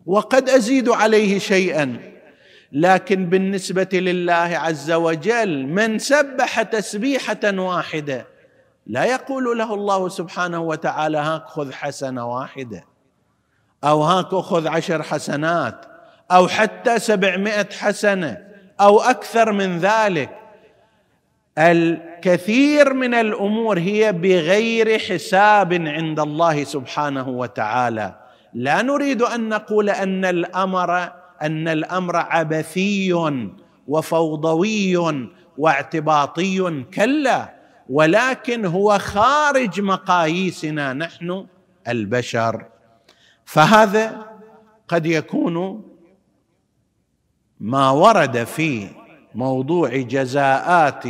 وقد 0.07 0.49
أزيد 0.49 0.89
عليه 0.89 1.39
شيئا. 1.39 2.15
لكن 2.73 3.29
بالنسبة 3.29 3.89
لله 3.93 4.33
عز 4.33 4.93
وجل 4.93 5.67
من 5.67 5.99
سبح 5.99 6.63
تسبيحة 6.63 7.59
واحدة 7.59 8.27
لا 8.87 9.05
يقول 9.05 9.59
له 9.59 9.75
الله 9.75 10.09
سبحانه 10.09 10.61
وتعالى 10.61 11.19
هاك 11.19 11.47
خذ 11.47 11.73
حسنة 11.73 12.27
واحدة 12.27 12.85
أو 13.85 14.03
هاك 14.03 14.35
خذ 14.35 14.69
عشر 14.69 15.03
حسنات 15.03 15.87
أو 16.31 16.49
حتى 16.49 16.99
سبعمائة 16.99 17.69
حسنة 17.79 18.39
أو 18.81 19.01
أكثر 19.01 19.53
من 19.53 19.79
ذلك. 19.79 20.31
الكثير 21.59 22.93
من 22.93 23.15
الأمور 23.15 23.79
هي 23.79 24.13
بغير 24.13 24.99
حساب 24.99 25.73
عند 25.73 26.21
الله 26.21 26.65
سبحانه 26.65 27.29
وتعالى. 27.29 28.24
لا 28.55 28.83
نريد 28.83 29.23
أن 29.23 29.49
نقول 29.49 29.91
أن 29.91 30.25
الامر 30.25 31.13
أن 31.43 31.69
الأمر 31.69 32.17
عبثي 32.17 33.13
وفوضوي 33.89 34.97
واعتباطي. 35.59 36.85
كلا 36.95 37.55
ولكن 37.89 38.67
هو 38.67 38.99
خارج 38.99 39.81
مقاييسنا 39.81 40.93
نحن 40.93 41.47
البشر. 41.89 42.65
فهذا 43.45 44.27
قد 44.89 45.07
يكون 45.07 45.85
ما 47.61 47.91
ورد 47.91 48.45
في 48.45 48.89
موضوع 49.35 49.97
جزاءات 49.97 51.05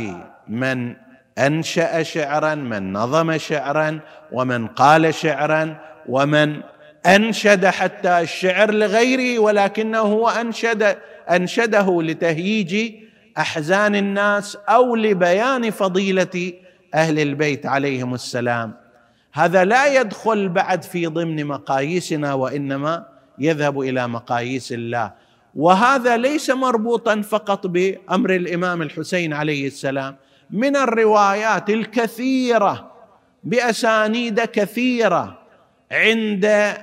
من 0.47 0.95
أنشأ 1.37 2.03
شعرا 2.03 2.55
من 2.55 2.93
نظم 2.93 3.37
شعرا 3.37 3.99
ومن 4.31 4.67
قال 4.67 5.13
شعرا 5.13 5.79
ومن 6.09 6.61
أنشد 7.05 7.65
حتى 7.65 8.21
الشعر 8.21 8.71
لغيره 8.71 9.39
ولكنه 9.39 9.99
هو 9.99 10.29
أنشد 10.29 10.97
أنشده 11.29 12.01
لتهييج 12.01 12.93
أحزان 13.37 13.95
الناس 13.95 14.57
أو 14.69 14.95
لبيان 14.95 15.71
فضيلة 15.71 16.53
أهل 16.93 17.19
البيت 17.19 17.65
عليهم 17.65 18.13
السلام. 18.13 18.73
هذا 19.33 19.65
لا 19.65 20.01
يدخل 20.01 20.49
بعد 20.49 20.83
في 20.83 21.07
ضمن 21.07 21.45
مقاييسنا 21.45 22.33
وإنما 22.33 23.05
يذهب 23.39 23.79
إلى 23.79 24.07
مقاييس 24.07 24.71
الله. 24.71 25.11
وهذا 25.55 26.17
ليس 26.17 26.49
مربوطا 26.49 27.21
فقط 27.21 27.67
بأمر 27.67 28.35
الإمام 28.35 28.81
الحسين 28.81 29.33
عليه 29.33 29.67
السلام 29.67 30.15
من 30.49 30.75
الروايات 30.75 31.69
الكثيرة 31.69 32.91
بأسانيد 33.43 34.39
كثيرة 34.41 35.39
عند 35.91 36.75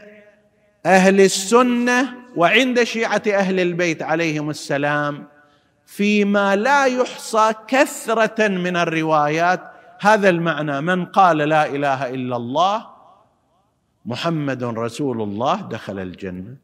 أهل 0.87 1.21
السنة 1.21 2.15
وعند 2.37 2.83
شيعة 2.83 3.23
أهل 3.27 3.61
البيت 3.61 4.03
عليهم 4.03 4.51
السلام 4.51 5.27
فيما 5.87 6.57
لا 6.57 6.85
يحصى 6.87 7.53
كثرة 7.69 8.49
من 8.49 8.77
الروايات 8.77 9.61
هذا 10.01 10.29
المعنى 10.29 10.81
من 10.81 11.05
قال 11.05 11.37
لا 11.37 11.67
إله 11.67 12.11
إلا 12.11 12.37
الله 12.37 12.87
محمد 14.07 14.65
رسول 14.65 15.23
الله 15.23 15.61
دخل 15.61 15.99
الجنة. 15.99 16.57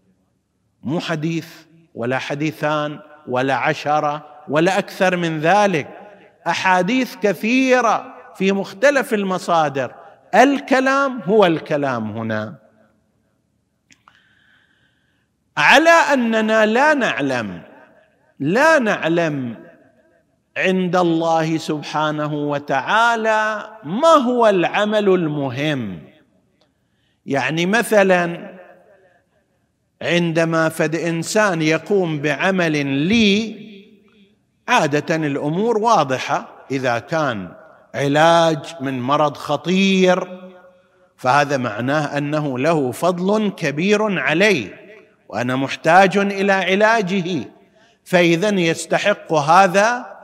مو 0.83 1.01
حديث 1.01 1.49
ولا 1.95 2.19
حديثان 2.19 3.01
ولا 3.29 3.55
عشرة 3.55 4.27
ولا 4.49 4.79
أكثر 4.79 5.17
من 5.17 5.41
ذلك. 5.41 5.89
أحاديث 6.47 7.17
كثيرة 7.17 8.15
في 8.35 8.53
مختلف 8.53 9.15
المصادر. 9.15 9.95
الكلام 10.35 11.21
هو 11.21 11.47
الكلام 11.47 12.11
هنا. 12.11 12.68
على 15.59 15.91
أننا 15.91 16.67
لا 16.67 16.95
نعلم 16.95 17.63
لا 18.41 18.79
نعلم 18.79 19.55
عند 20.57 20.97
الله 20.97 21.59
سبحانه 21.59 22.35
وتعالى 22.35 23.71
ما 23.85 24.09
هو 24.09 24.47
العمل 24.47 25.09
المهم. 25.09 25.99
يعني 27.27 27.67
مثلا 27.67 28.55
عندما 30.03 30.69
فد 30.69 30.97
إنسان 30.97 31.63
يقوم 31.63 32.19
بعمل 32.19 32.87
لي 32.87 33.57
عادة 34.69 35.17
الأمور 35.17 35.79
واضحة. 35.79 36.49
إذا 36.71 36.99
كان 36.99 37.49
علاج 37.95 38.75
من 38.81 39.01
مرض 39.01 39.37
خطير 39.37 40.41
فهذا 41.17 41.57
معناه 41.57 42.19
أنه 42.19 42.59
له 42.59 42.93
فضل 42.93 43.51
كبير 43.51 44.19
علي 44.19 44.88
وأنا 45.29 45.57
محتاج 45.57 46.17
إلى 46.17 46.53
علاجه 46.53 47.45
فاذا 48.05 48.49
يستحق 48.49 49.33
هذا 49.33 50.19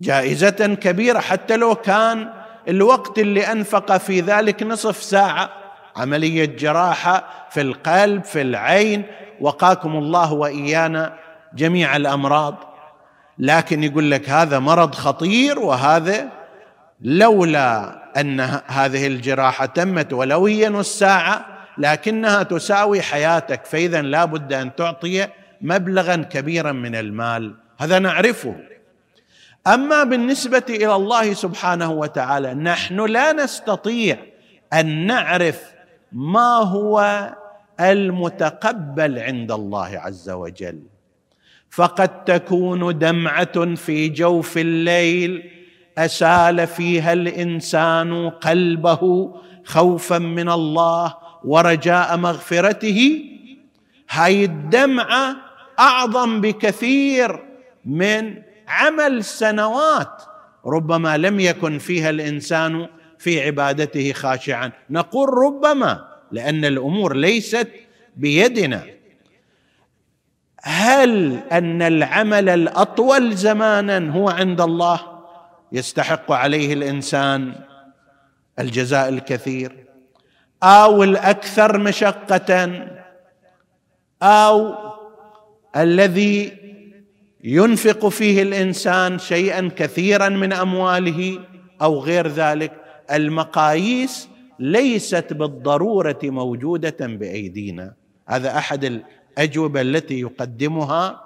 جائزة 0.00 0.76
كبيرة 0.80 1.18
حتى 1.18 1.56
لو 1.56 1.74
كان 1.74 2.32
الوقت 2.68 3.18
اللي 3.18 3.52
أنفق 3.52 3.96
في 3.96 4.20
ذلك 4.20 4.62
نصف 4.62 5.02
ساعة 5.02 5.50
عملية 5.96 6.44
جراحة 6.44 7.24
في 7.50 7.60
القلب 7.60 8.24
في 8.24 8.40
العين 8.40 9.04
وقاكم 9.40 9.96
الله 9.96 10.32
وإيانا 10.32 11.18
جميع 11.54 11.96
الأمراض. 11.96 12.54
لكن 13.38 13.84
يقول 13.84 14.10
لك 14.10 14.30
هذا 14.30 14.58
مرض 14.58 14.94
خطير 14.94 15.58
وهذا 15.58 16.28
لولا 17.00 18.02
أن 18.20 18.40
هذه 18.66 19.06
الجراحة 19.06 19.66
تمت 19.66 20.12
ولو 20.12 20.46
هي 20.46 20.68
نص 20.68 20.98
ساعة 20.98 21.51
لكنها 21.78 22.42
تساوي 22.42 23.02
حياتك 23.02 23.66
فإذا 23.66 24.02
لا 24.02 24.24
بد 24.24 24.52
أن 24.52 24.76
تعطي 24.76 25.28
مبلغا 25.60 26.16
كبيرا 26.16 26.72
من 26.72 26.94
المال. 26.94 27.54
هذا 27.78 27.98
نعرفه. 27.98 28.56
أما 29.66 30.04
بالنسبة 30.04 30.62
إلى 30.70 30.94
الله 30.94 31.34
سبحانه 31.34 31.92
وتعالى 31.92 32.54
نحن 32.54 33.00
لا 33.00 33.32
نستطيع 33.32 34.16
أن 34.72 35.06
نعرف 35.06 35.62
ما 36.12 36.54
هو 36.56 37.28
المتقبل 37.80 39.18
عند 39.18 39.52
الله 39.52 39.98
عز 39.98 40.30
وجل. 40.30 40.82
فقد 41.70 42.24
تكون 42.24 42.98
دمعة 42.98 43.74
في 43.74 44.08
جوف 44.08 44.58
الليل 44.58 45.50
أسال 45.98 46.66
فيها 46.66 47.12
الإنسان 47.12 48.30
قلبه 48.30 49.34
خوفا 49.64 50.18
من 50.18 50.48
الله 50.48 51.14
ورجاء 51.44 52.16
مغفرته 52.16 53.24
هاي 54.10 54.44
الدمعة 54.44 55.36
أعظم 55.78 56.40
بكثير 56.40 57.42
من 57.84 58.42
عمل 58.68 59.24
سنوات 59.24 60.22
ربما 60.66 61.16
لم 61.16 61.40
يكن 61.40 61.78
فيها 61.78 62.10
الإنسان 62.10 62.88
في 63.18 63.42
عبادته 63.42 64.12
خاشعا. 64.12 64.72
نقول 64.90 65.28
ربما 65.28 66.08
لأن 66.32 66.64
الأمور 66.64 67.16
ليست 67.16 67.68
بيدنا. 68.16 68.84
هل 70.62 71.38
أن 71.52 71.82
العمل 71.82 72.48
الأطول 72.48 73.34
زمانا 73.34 74.12
هو 74.12 74.30
عند 74.30 74.60
الله؟ 74.60 75.00
يستحق 75.72 76.32
عليه 76.32 76.72
الإنسان 76.74 77.54
الجزاء 78.58 79.08
الكثير. 79.08 79.81
أو 80.62 81.02
الأكثر 81.02 81.78
مشقة 81.78 82.86
أو 84.22 84.74
الذي 85.76 86.52
ينفق 87.44 88.08
فيه 88.08 88.42
الإنسان 88.42 89.18
شيئا 89.18 89.70
كثيرا 89.76 90.28
من 90.28 90.52
أمواله 90.52 91.38
أو 91.82 92.00
غير 92.00 92.28
ذلك 92.28 92.72
المقاييس 93.12 94.28
ليست 94.58 95.32
بالضرورة 95.32 96.18
موجودة 96.22 96.96
بأيدينا. 97.00 97.94
هذا 98.28 98.58
أحد 98.58 99.02
الأجوبة 99.38 99.80
التي 99.80 100.20
يقدمها 100.20 101.20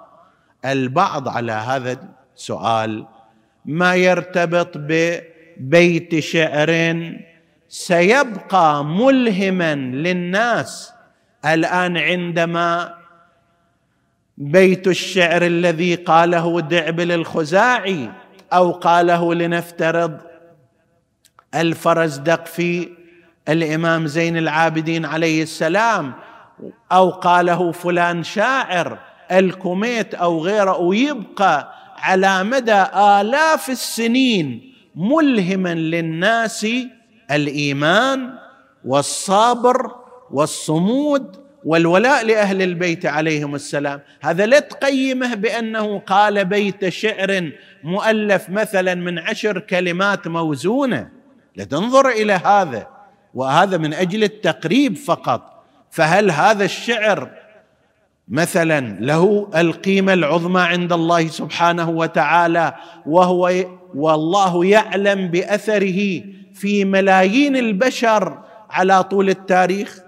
البعض 0.65 1.27
على 1.27 1.51
هذا 1.51 1.97
السؤال. 2.35 3.05
ما 3.65 3.95
يرتبط 3.95 4.71
ببيت 4.75 6.19
شعر 6.19 6.69
سيبقى 7.69 8.85
ملهما 8.85 9.75
للناس 9.75 10.93
الآن 11.45 11.97
عندما 11.97 12.93
بيت 14.37 14.87
الشعر 14.87 15.41
الذي 15.45 15.95
قاله 15.95 16.61
دعبل 16.61 17.11
الخزاعي 17.11 18.09
أو 18.53 18.71
قاله 18.71 19.33
لنفترض 19.33 20.17
الفرزدق 21.55 22.45
في 22.45 22.89
الإمام 23.49 24.07
زين 24.07 24.37
العابدين 24.37 25.05
عليه 25.05 25.43
السلام 25.43 26.13
أو 26.91 27.09
قاله 27.09 27.71
فلان 27.71 28.23
شاعر 28.23 28.97
الكوميت 29.31 30.15
أو 30.15 30.43
غيره 30.45 30.77
ويبقى 30.77 31.73
على 31.97 32.43
مدى 32.43 32.83
آلاف 32.95 33.69
السنين 33.69 34.73
ملهما 34.95 35.73
للناس 35.75 36.67
الإيمان 37.31 38.33
والصبر 38.85 39.91
والصمود 40.31 41.35
والولاء 41.65 42.25
لأهل 42.25 42.61
البيت 42.61 43.05
عليهم 43.05 43.55
السلام. 43.55 44.01
هذا 44.21 44.45
لا 44.45 44.59
تقيمه 44.59 45.35
بأنه 45.35 45.99
قال 45.99 46.45
بيت 46.45 46.89
شعر 46.89 47.51
مؤلف 47.83 48.49
مثلا 48.49 48.95
من 48.95 49.19
عشر 49.19 49.59
كلمات 49.59 50.27
موزونة. 50.27 51.09
لتنظر 51.55 52.09
إلى 52.09 52.33
هذا 52.33 52.87
وهذا 53.33 53.77
من 53.77 53.93
أجل 53.93 54.23
التقريب 54.23 54.97
فقط. 54.97 55.63
فهل 55.91 56.31
هذا 56.31 56.65
الشعر 56.65 57.29
مثلا 58.27 58.97
له 58.99 59.49
القيمة 59.55 60.13
العظمى 60.13 60.61
عند 60.61 60.93
الله 60.93 61.27
سبحانه 61.27 61.89
وتعالى 61.89 62.75
وهو 63.05 63.53
والله 63.95 64.65
يعلم 64.65 65.27
بأثره 65.27 66.23
في 66.59 66.85
ملايين 66.85 67.55
البشر 67.55 68.37
على 68.69 69.03
طول 69.03 69.29
التاريخ؟ 69.29 69.99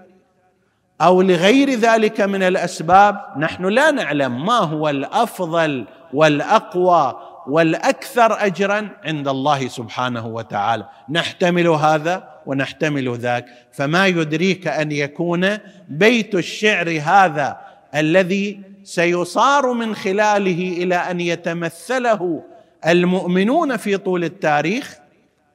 أو 1.00 1.22
لغير 1.22 1.70
ذلك 1.70 2.20
من 2.20 2.42
الأسباب؟ 2.42 3.20
نحن 3.38 3.64
لا 3.64 3.90
نعلم 3.90 4.46
ما 4.46 4.58
هو 4.58 4.88
الأفضل 4.88 5.86
والأقوى 6.12 7.20
والأكثر 7.46 8.46
اجرا 8.46 8.88
عند 9.04 9.28
الله 9.28 9.68
سبحانه 9.68 10.26
وتعالى. 10.26 10.86
نحتمل 11.10 11.68
هذا 11.68 12.28
ونحتمل 12.46 13.16
ذاك. 13.16 13.46
فما 13.72 14.06
يدريك 14.06 14.66
أن 14.66 14.92
يكون 14.92 15.58
بيت 15.88 16.34
الشعر 16.34 17.00
هذا 17.04 17.56
الذي 17.94 18.60
سيصار 18.84 19.72
من 19.72 19.94
خلاله 19.94 20.82
إلى 20.82 20.94
أن 20.94 21.20
يتمثله 21.20 22.42
المؤمنون 22.86 23.76
في 23.76 23.96
طول 23.96 24.24
التاريخ؟ 24.24 24.99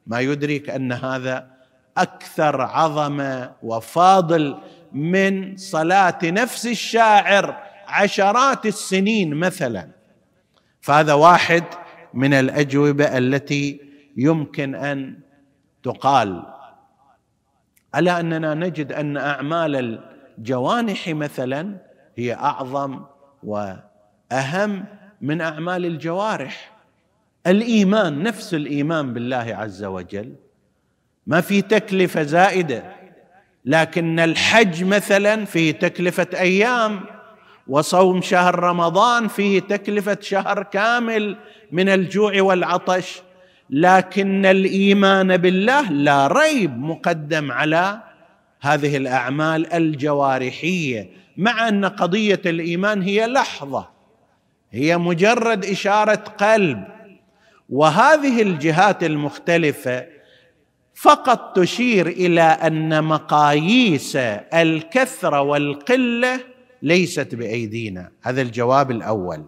ما 0.08 0.20
يدرك 0.20 0.70
أن 0.70 0.92
هذا 0.92 1.48
أكثر 1.98 2.62
عظمه 2.62 3.52
وفاضل 3.64 4.58
من 4.92 5.58
صلاة 5.58 6.20
نفس 6.24 6.68
الشاعر 6.68 7.58
عشرات 7.88 8.66
السنين 8.66 9.34
مثلا. 9.36 9.90
فهذا 10.82 11.14
واحد 11.14 11.64
من 12.14 12.34
الأجوبة 12.34 13.18
التي 13.18 13.82
يمكن 14.18 14.76
أن 14.76 15.20
تقال. 15.84 16.46
على 17.94 18.20
أننا 18.20 18.54
نجد 18.54 18.92
أن 18.92 19.18
أعمال 19.18 20.02
الجوانح 20.38 21.08
مثلا 21.08 21.78
هي 22.18 22.34
أعظم 22.34 23.06
وأهم 23.44 24.86
من 25.22 25.42
أعمال 25.42 25.86
الجوارح. 25.86 26.75
الإيمان 27.48 28.24
نفس 28.24 28.54
الإيمان 28.54 29.14
بالله 29.14 29.56
عز 29.58 29.84
وجل 29.84 30.36
ما 31.28 31.42
في 31.42 31.62
تكلفة 31.62 32.24
زائدة 32.24 32.84
لكن 33.66 34.20
الحج 34.20 34.84
مثلا 34.84 35.46
فيه 35.46 35.72
تكلفة 35.72 36.28
أيام 36.34 37.02
وصوم 37.68 38.22
شهر 38.22 38.60
رمضان 38.60 39.28
فيه 39.28 39.60
تكلفة 39.60 40.18
شهر 40.22 40.64
كامل 40.64 41.38
من 41.72 41.90
الجوع 41.90 42.42
والعطش 42.42 43.22
لكن 43.70 44.46
الإيمان 44.46 45.38
بالله 45.38 45.92
لا 45.92 46.28
ريب 46.28 46.80
مقدم 46.80 47.52
على 47.52 48.02
هذه 48.62 48.98
الأعمال 48.98 49.74
الجوارحية 49.74 51.10
مع 51.38 51.68
أن 51.68 51.86
قضية 51.86 52.42
الإيمان 52.46 53.02
هي 53.02 53.28
لحظة 53.28 53.90
هي 54.72 54.98
مجرد 54.98 55.66
إشارة 55.66 56.16
قلب 56.16 56.95
وهذه 57.70 58.42
الجهات 58.42 59.04
المختلفة 59.04 60.06
فقط 60.96 61.60
تشير 61.60 62.08
إلى 62.08 62.42
أن 62.42 63.04
مقاييس 63.04 64.16
الكثرة 64.54 65.42
والقلة 65.42 66.40
ليست 66.82 67.36
بأيدينا. 67.36 68.12
هذا 68.22 68.42
الجواب 68.42 68.92
الأول. 68.92 69.46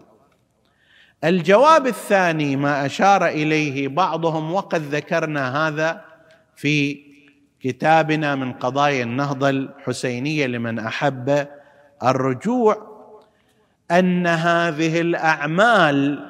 الجواب 1.24 1.86
الثاني 1.86 2.56
ما 2.56 2.86
أشار 2.86 3.26
إليه 3.26 3.88
بعضهم 3.88 4.52
وقد 4.52 4.82
ذكرنا 4.82 5.68
هذا 5.68 6.04
في 6.56 7.00
كتابنا 7.60 8.34
من 8.34 8.52
قضايا 8.52 9.02
النهضة 9.02 9.50
الحسينية 9.50 10.46
لمن 10.46 10.78
أحب 10.78 11.46
الرجوع 12.04 12.88
أن 13.90 14.26
هذه 14.26 15.00
الأعمال 15.00 16.27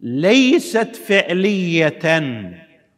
ليست 0.00 0.96
فعلية 0.96 2.32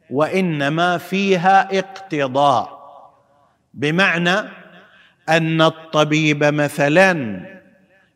وإنما 0.09 0.97
فيها 0.97 1.79
اقتضاء. 1.79 2.81
بمعنى 3.73 4.39
أن 5.29 5.61
الطبيب 5.61 6.43
مثلا 6.43 7.41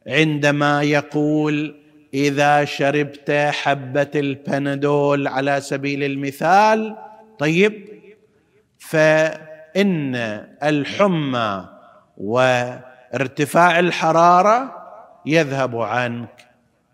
عندما 0.07 0.81
يقول 0.81 1.75
إذا 2.13 2.65
شربت 2.65 3.31
حبة 3.31 4.11
البنادول 4.15 5.27
على 5.27 5.61
سبيل 5.61 6.03
المثال 6.03 6.97
طيب 7.39 7.89
فإن 8.79 10.15
الحمى 10.63 11.69
وارتفاع 12.17 13.79
الحرارة 13.79 14.75
يذهب 15.25 15.77
عنك. 15.77 16.44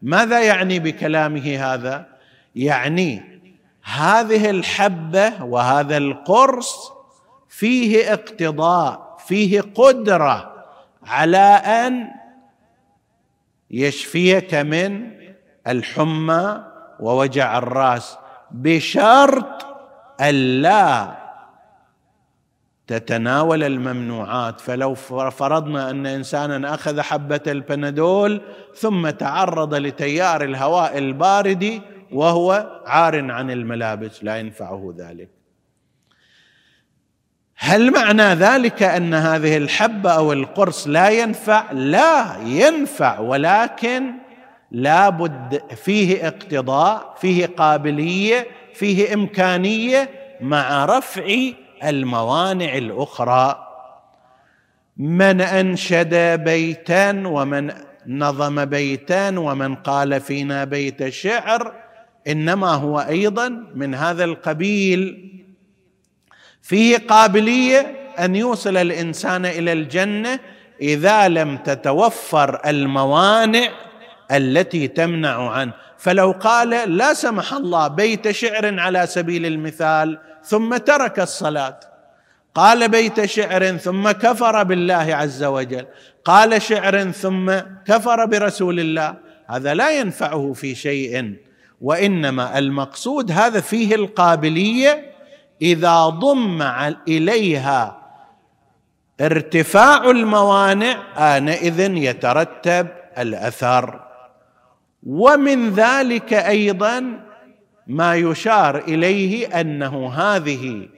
ماذا 0.01 0.39
يعني 0.39 0.79
بكلامه 0.79 1.73
هذا؟ 1.73 2.05
يعني 2.55 3.41
هذه 3.83 4.49
الحبة 4.49 5.43
وهذا 5.43 5.97
القرص 5.97 6.91
فيه 7.49 8.13
اقتضاء 8.13 9.17
فيه 9.27 9.61
قدرة 9.61 10.65
على 11.03 11.37
أن 11.37 12.07
يشفيك 13.71 14.53
من 14.53 15.11
الحمى 15.67 16.63
ووجع 16.99 17.57
الرأس 17.57 18.17
بشرط 18.51 19.65
الا 20.21 21.20
تتناول 22.91 23.63
الممنوعات. 23.63 24.61
فلو 24.61 24.93
فرضنا 25.29 25.89
أن 25.89 26.05
إنسانا 26.05 26.73
أخذ 26.73 27.01
حبة 27.01 27.41
البنادول 27.47 28.41
ثم 28.75 29.09
تعرض 29.09 29.75
لتيار 29.75 30.43
الهواء 30.43 30.97
البارد 30.97 31.81
وهو 32.11 32.81
عار 32.85 33.31
عن 33.31 33.51
الملابس 33.51 34.23
لا 34.23 34.37
ينفعه 34.37 34.95
ذلك. 34.97 35.29
هل 37.55 37.93
معنى 37.93 38.23
ذلك 38.23 38.83
أن 38.83 39.13
هذه 39.13 39.57
الحبة 39.57 40.11
أو 40.11 40.33
القرص 40.33 40.87
لا 40.87 41.09
ينفع؟ 41.09 41.71
لا 41.71 42.37
ينفع 42.45 43.19
ولكن 43.19 44.13
لا 44.71 45.09
بد 45.09 45.61
فيه 45.75 46.27
اقتضاء 46.27 47.15
فيه 47.21 47.45
قابلية 47.45 48.47
فيه 48.73 49.13
إمكانية 49.13 50.09
مع 50.41 50.85
رفع 50.85 51.51
الموانع 51.83 52.77
الأخرى. 52.77 53.67
من 54.97 55.41
أنشد 55.41 56.43
بيتا 56.43 57.09
ومن 57.27 57.71
نظم 58.07 58.65
بيتا 58.65 59.29
ومن 59.29 59.75
قال 59.75 60.21
فينا 60.21 60.63
بيت 60.63 61.09
شعر 61.09 61.73
إنما 62.27 62.67
هو 62.67 62.99
أيضا 62.99 63.49
من 63.75 63.95
هذا 63.95 64.23
القبيل. 64.23 65.31
فيه 66.61 66.97
قابلية 66.97 67.95
أن 68.19 68.35
يوصل 68.35 68.77
الإنسان 68.77 69.45
إلى 69.45 69.73
الجنة 69.73 70.39
إذا 70.81 71.27
لم 71.27 71.57
تتوفر 71.57 72.61
الموانع 72.65 73.69
التي 74.31 74.87
تمنع 74.87 75.49
عنه. 75.49 75.73
فلو 75.97 76.31
قال 76.31 76.97
لا 76.97 77.13
سمح 77.13 77.53
الله 77.53 77.87
بيت 77.87 78.31
شعر 78.31 78.79
على 78.79 79.07
سبيل 79.07 79.45
المثال 79.45 80.19
ثم 80.43 80.77
ترك 80.77 81.19
الصلاة. 81.19 81.79
قال 82.55 82.89
بيت 82.89 83.25
شعر 83.25 83.77
ثم 83.77 84.11
كفر 84.11 84.63
بالله 84.63 85.15
عز 85.15 85.43
وجل. 85.43 85.85
قال 86.25 86.61
شعر 86.61 87.11
ثم 87.11 87.51
كفر 87.85 88.25
برسول 88.25 88.79
الله. 88.79 89.15
هذا 89.47 89.73
لا 89.73 89.99
ينفعه 89.99 90.53
في 90.53 90.75
شيء. 90.75 91.35
وإنما 91.81 92.57
المقصود 92.57 93.31
هذا 93.31 93.61
فيه 93.61 93.95
القابلية 93.95 95.11
إذا 95.61 96.05
ضم 96.05 96.61
إليها 97.07 98.01
ارتفاع 99.21 100.11
الموانع 100.11 100.97
آنئذ 101.37 101.79
يترتب 101.79 102.87
الأثر. 103.17 104.01
ومن 105.03 105.69
ذلك 105.69 106.33
أيضا 106.33 107.30
ما 107.91 108.15
يشار 108.15 108.77
إليه 108.77 109.61
أنه 109.61 110.13
هذه 110.13 110.89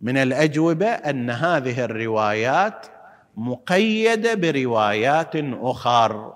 من 0.00 0.16
الأجوبة 0.16 0.86
أن 0.86 1.30
هذه 1.30 1.84
الروايات 1.84 2.86
مقيدة 3.36 4.34
بروايات 4.34 5.32
أخر 5.52 6.32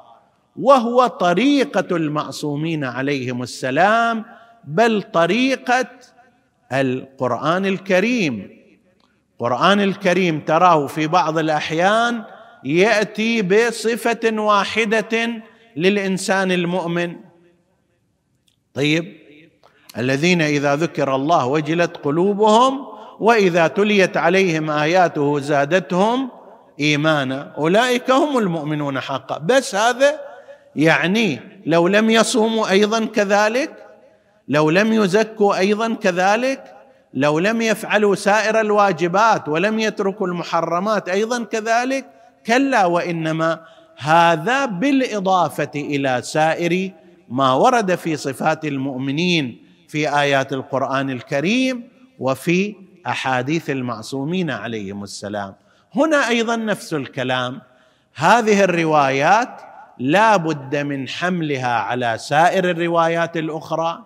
وهو 0.56 1.06
طريقة 1.06 1.96
المعصومين 1.96 2.84
عليهم 2.84 3.42
السلام 3.42 4.24
بل 4.64 5.02
طريقة 5.02 5.86
القرآن 6.72 7.66
الكريم. 7.66 8.50
القرآن 9.32 9.80
الكريم 9.80 10.40
تراه 10.40 10.86
في 10.86 11.06
بعض 11.06 11.38
الأحيان 11.38 12.24
يأتي 12.64 13.42
بصفة 13.42 14.40
واحدة 14.40 15.42
للإنسان 15.76 16.52
المؤمن. 16.52 17.16
طيب 18.74 19.21
الذين 19.98 20.42
إذا 20.42 20.76
ذكر 20.76 21.14
الله 21.14 21.46
وجلت 21.46 21.96
قلوبهم 21.96 22.86
وإذا 23.20 23.66
تليت 23.66 24.16
عليهم 24.16 24.70
آياته 24.70 25.40
زادتهم 25.40 26.28
إيمانا. 26.80 27.52
أولئك 27.58 28.10
هم 28.10 28.38
المؤمنون 28.38 29.00
حقا. 29.00 29.38
بس 29.38 29.74
هذا 29.74 30.20
يعني 30.76 31.40
لو 31.66 31.88
لم 31.88 32.10
يصوموا 32.10 32.70
أيضا 32.70 33.04
كذلك 33.04 33.70
لو 34.48 34.70
لم 34.70 34.92
يزكوا 34.92 35.58
أيضا 35.58 35.94
كذلك 35.94 36.64
لو 37.14 37.38
لم 37.38 37.62
يفعلوا 37.62 38.14
سائر 38.14 38.60
الواجبات 38.60 39.48
ولم 39.48 39.78
يتركوا 39.78 40.26
المحرمات 40.26 41.08
أيضا 41.08 41.44
كذلك 41.44 42.06
كلا 42.46 42.86
وإنما 42.86 43.60
هذا 43.96 44.64
بالإضافة 44.64 45.70
إلى 45.74 46.22
سائر 46.22 46.90
ما 47.28 47.52
ورد 47.52 47.94
في 47.94 48.16
صفات 48.16 48.64
المؤمنين 48.64 49.62
في 49.92 50.18
آيات 50.20 50.52
القرآن 50.52 51.10
الكريم 51.10 51.88
وفي 52.18 52.74
أحاديث 53.06 53.70
المعصومين 53.70 54.50
عليهم 54.50 55.02
السلام. 55.02 55.54
هنا 55.94 56.28
أيضا 56.28 56.56
نفس 56.56 56.94
الكلام. 56.94 57.60
هذه 58.14 58.64
الروايات 58.64 59.60
لا 59.98 60.36
بد 60.36 60.76
من 60.76 61.08
حملها 61.08 61.74
على 61.74 62.18
سائر 62.18 62.70
الروايات 62.70 63.36
الأخرى 63.36 64.04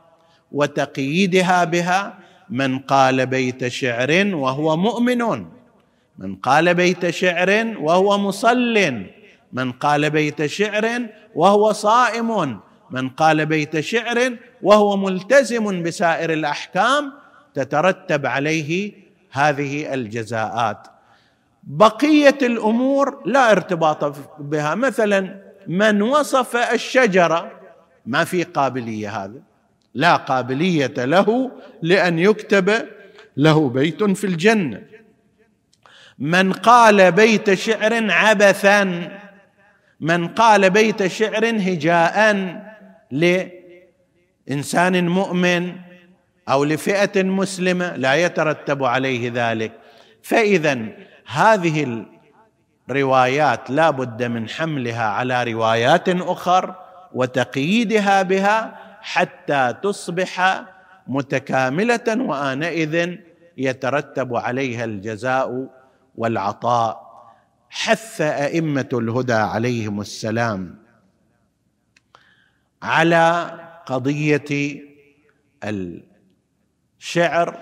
وتقييدها 0.53 1.64
بها. 1.64 2.18
من 2.51 2.78
قال 2.78 3.26
بيت 3.26 3.68
شعر 3.68 4.30
وهو 4.34 4.76
مؤمن. 4.76 5.47
من 6.18 6.37
قال 6.37 6.74
بيت 6.74 7.11
شعر 7.11 7.74
وهو 7.80 8.18
مصل. 8.18 9.05
من 9.53 9.72
قال 9.72 10.11
بيت 10.11 10.47
شعر 10.47 11.07
وهو 11.34 11.72
صائم. 11.72 12.61
من 12.91 13.09
قال 13.09 13.47
بيت 13.47 13.80
شعر 13.80 14.37
وهو 14.62 14.97
ملتزم 14.97 15.82
بسائر 15.82 16.32
الأحكام 16.32 17.12
تترتب 17.55 18.26
عليه 18.26 18.93
هذه 19.30 19.95
الجزاءات. 19.95 20.87
بقية 21.62 22.39
الأمور 22.43 23.22
لا 23.26 23.53
ارتباط 23.53 24.16
بها. 24.39 24.74
مثلا 24.74 25.37
من 25.66 26.03
وصف 26.03 26.57
الشجرة 26.57 27.53
ما 28.07 28.24
في 28.24 28.43
قابلية 28.43 29.24
هذا. 29.24 29.41
لا 29.95 30.16
قابلية 30.16 30.95
له 31.05 31.51
لأن 31.82 32.18
يكتب 32.18 32.72
له 33.37 33.68
بيت 33.68 34.05
في 34.05 34.24
الجنة. 34.24 34.82
من 36.18 36.53
قال 36.53 37.12
بيت 37.12 37.55
شعر 37.55 38.11
عبثا. 38.11 39.11
من 40.01 40.28
قال 40.28 40.70
بيت 40.70 41.07
شعر 41.07 41.47
هجاء 41.47 42.37
لإنسان 43.11 45.09
مؤمن 45.09 45.72
أو 46.48 46.64
لفئة 46.64 47.22
مسلمة 47.22 47.96
لا 47.96 48.14
يترتب 48.14 48.84
عليه 48.84 49.30
ذلك. 49.34 49.72
فإذا 50.22 50.88
هذه 51.26 52.04
الروايات 52.90 53.70
لا 53.70 53.90
بد 53.90 54.22
من 54.22 54.48
حملها 54.48 55.04
على 55.04 55.52
روايات 55.52 56.09
أخر 56.09 56.74
وتقييدها 57.14 58.22
بها 58.22 58.78
حتى 59.00 59.74
تصبح 59.82 60.64
متكاملة 61.07 62.04
وآنئذ 62.18 63.16
يترتب 63.59 64.36
عليها 64.36 64.84
الجزاء 64.84 65.68
والعطاء. 66.16 67.07
حث 67.70 68.20
أئمة 68.20 68.88
الهدى 68.92 69.32
عليهم 69.32 70.00
السلام. 70.00 70.86
على 72.83 73.51
قضية 73.87 74.81
الشعر 76.99 77.59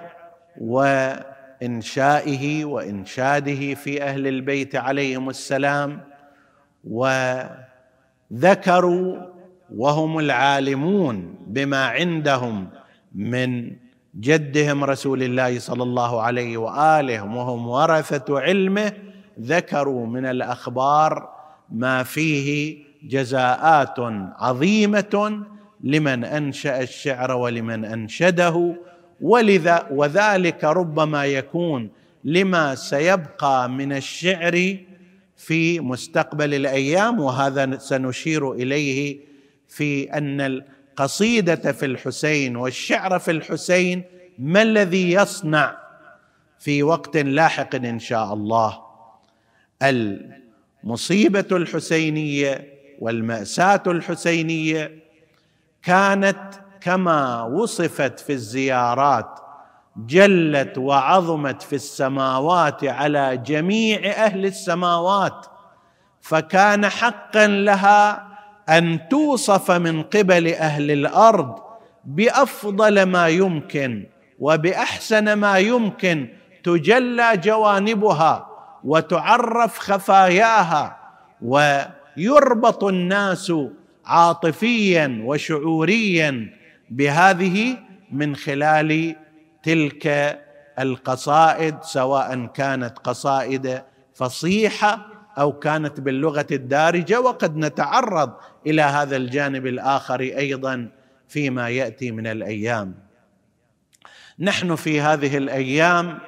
وإنشائه 0.61 2.65
وإنشاده 2.65 3.75
في 3.75 4.03
أهل 4.03 4.27
البيت 4.27 4.77
عليهم 4.77 5.31
السلام 5.31 6.01
وذكروا 8.31 9.17
وهم 9.77 10.19
العالمون 10.19 11.35
بما 11.47 11.87
عندهم 11.87 12.69
من 13.15 13.71
جدهم 14.21 14.85
رسول 14.85 15.23
الله 15.23 15.59
صلى 15.59 15.83
الله 15.83 16.23
عليه 16.23 16.57
وآله 16.57 17.23
وهم 17.23 17.69
ورثة 17.69 18.41
علمه 18.41 18.93
ذكروا 19.41 20.07
من 20.07 20.27
الأخبار 20.27 21.29
ما 21.71 22.03
فيه 22.03 22.79
جزاءات 23.09 23.95
عظيمة 24.39 25.45
لمن 25.81 26.25
أنشأ 26.25 26.83
الشعر 26.83 27.33
ولمن 27.37 27.85
أنشده 27.85 28.75
ولذا 29.21 29.87
وذلك 29.91 30.65
ربما 30.65 31.25
يكون 31.25 31.91
لما 32.25 32.75
سيبقى 32.75 33.71
من 33.71 33.93
الشعر 33.93 34.77
في 35.37 35.81
مستقبل 35.81 36.55
الأيام 36.55 37.21
وهذا 37.21 37.79
سنشير 37.79 38.53
إليه 38.53 39.19
في 39.69 40.13
أن 40.13 40.41
القصيدة 40.41 41.73
في 41.73 41.87
الحسين 41.87 42.57
والشعر 42.57 43.19
في 43.19 43.31
الحسين 43.31 44.03
ما 44.39 44.63
الذي 44.63 45.13
يصنع 45.13 45.79
في 46.59 46.83
وقت 46.83 47.17
لاحق 47.17 47.75
إن 47.75 47.99
شاء 47.99 48.35
الله؟ 48.35 48.79
المصيبة 49.83 51.47
الحسينية 51.53 52.74
والمأساة 53.01 53.83
الحسينية 53.87 54.93
كانت 55.83 56.55
كما 56.81 57.43
وصفت 57.43 58.21
في 58.21 58.33
الزيارات 58.33 59.41
جلت 59.97 60.79
وعظمت 60.79 61.63
في 61.63 61.73
السماوات 61.73 62.85
على 62.85 63.37
جميع 63.37 64.11
أهل 64.11 64.47
السماوات 64.47 65.47
فكان 66.21 66.89
حقا 66.89 67.47
لها 67.47 68.27
أن 68.69 69.09
توصف 69.09 69.71
من 69.71 70.03
قبل 70.03 70.49
أهل 70.55 70.91
الأرض 70.91 71.59
بأفضل 72.05 73.03
ما 73.03 73.29
يمكن 73.29 74.07
وبأحسن 74.39 75.33
ما 75.33 75.59
يمكن 75.59 76.29
تجلى 76.65 77.37
جوانبها 77.37 78.49
وتعرف 78.85 79.79
خفاياها 79.79 80.97
ويربط 82.17 82.85
الناس 82.85 83.53
عاطفيا 84.05 85.21
وشعوريا 85.25 86.51
بهذه 86.91 87.79
من 88.13 88.37
خلال 88.37 89.17
تلك 89.63 90.39
القصائد 90.79 91.83
سواء 91.83 92.47
كانت 92.47 92.99
قصائد 92.99 93.83
فصيحة 94.15 95.07
أو 95.39 95.53
كانت 95.59 96.01
باللغة 96.01 96.47
الدارجة. 96.53 97.21
وقد 97.21 97.57
نتعرض 97.57 98.33
إلى 98.67 98.83
هذا 98.83 99.17
الجانب 99.17 99.67
الآخر 99.67 100.21
أيضا 100.21 100.89
فيما 101.29 101.69
يأتي 101.69 102.11
من 102.11 102.27
الأيام. 102.27 102.95
نحن 104.39 104.75
في 104.75 105.01
هذه 105.01 105.37
الأيام 105.37 106.19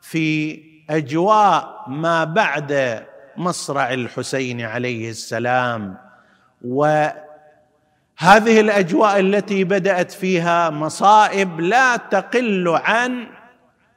في 0.00 0.60
أجواء 0.90 1.84
ما 1.88 2.24
بعد 2.24 3.04
مصرع 3.38 3.92
الحسين 3.92 4.60
عليه 4.60 5.10
السلام. 5.10 5.96
وهذه 6.64 7.16
الأجواء 8.60 9.20
التي 9.20 9.64
بدأت 9.64 10.12
فيها 10.12 10.70
مصائب 10.70 11.60
لا 11.60 11.96
تقل 11.96 12.68
عن 12.68 13.26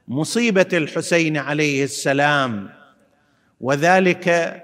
مصيبة 0.08 0.68
الحسين 0.74 1.38
عليه 1.38 1.84
السلام. 1.84 2.70
وذلك 3.62 4.58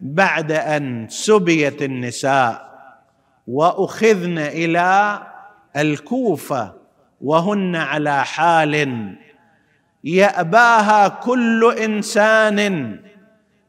بعد 0.00 0.52
أن 0.52 1.06
سبيت 1.08 1.82
النساء 1.82 2.72
وأخذن 3.46 4.38
إلى 4.38 5.22
الكوفة 5.76 6.74
وهن 7.20 7.76
على 7.76 8.24
حال 8.24 9.14
يأباها 10.04 11.08
كل 11.08 11.74
إنسان 11.78 12.98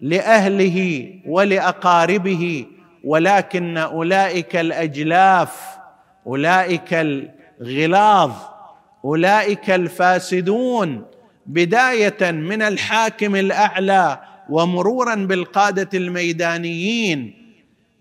لأهله 0.03 1.09
ولأقاربه 1.25 2.65
ولكن 3.03 3.77
أولئك 3.77 4.55
الأجلاف 4.55 5.77
أولئك 6.27 6.93
الغلاظ 6.93 8.31
أولئك 9.05 9.69
الفاسدون. 9.69 11.05
بداية 11.45 12.31
من 12.31 12.61
الحاكم 12.61 13.35
الأعلى 13.35 14.19
ومرورا 14.49 15.15
بالقادة 15.15 15.89
الميدانيين 15.93 17.33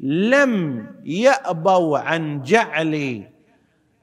لم 0.01 0.87
يأبوا 1.05 1.99
عن 1.99 2.43
جعل 2.43 3.23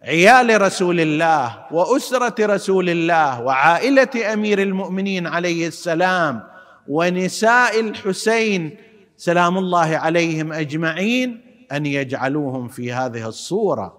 عيال 0.04 0.62
رسول 0.62 1.00
الله 1.00 1.66
وأسرة 1.72 2.46
رسول 2.46 2.90
الله 2.90 3.42
وعائلة 3.42 4.34
أمير 4.34 4.62
المؤمنين 4.62 5.28
عليه 5.28 5.68
السلام 5.68 6.44
ونساء 6.90 7.80
الحسين 7.80 8.78
سلام 9.18 9.58
الله 9.58 9.98
عليهم 9.98 10.54
أجمعين 10.54 11.42
أن 11.72 11.86
يجعلوهم 11.86 12.68
في 12.68 12.94
هذه 12.94 13.28
الصورة 13.28 13.98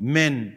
من 0.00 0.50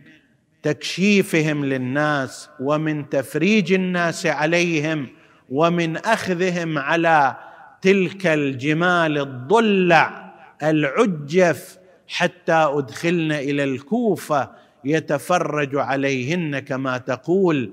تكشيفهم 0.63 1.65
للناس 1.65 2.49
ومن 2.59 3.09
تفريج 3.09 3.73
الناس 3.73 4.25
عليهم 4.25 5.07
ومن 5.49 5.97
أخذهم 5.97 6.77
على 6.77 7.35
تلك 7.81 8.27
الجمال 8.27 9.17
الضلع 9.17 10.33
العجف 10.63 11.77
حتى 12.07 12.53
أدخلن 12.53 13.31
إلى 13.31 13.63
الكوفة 13.63 14.51
يتفرج 14.85 15.75
عليهن 15.75 16.59
كما 16.59 16.97
تقول 16.97 17.71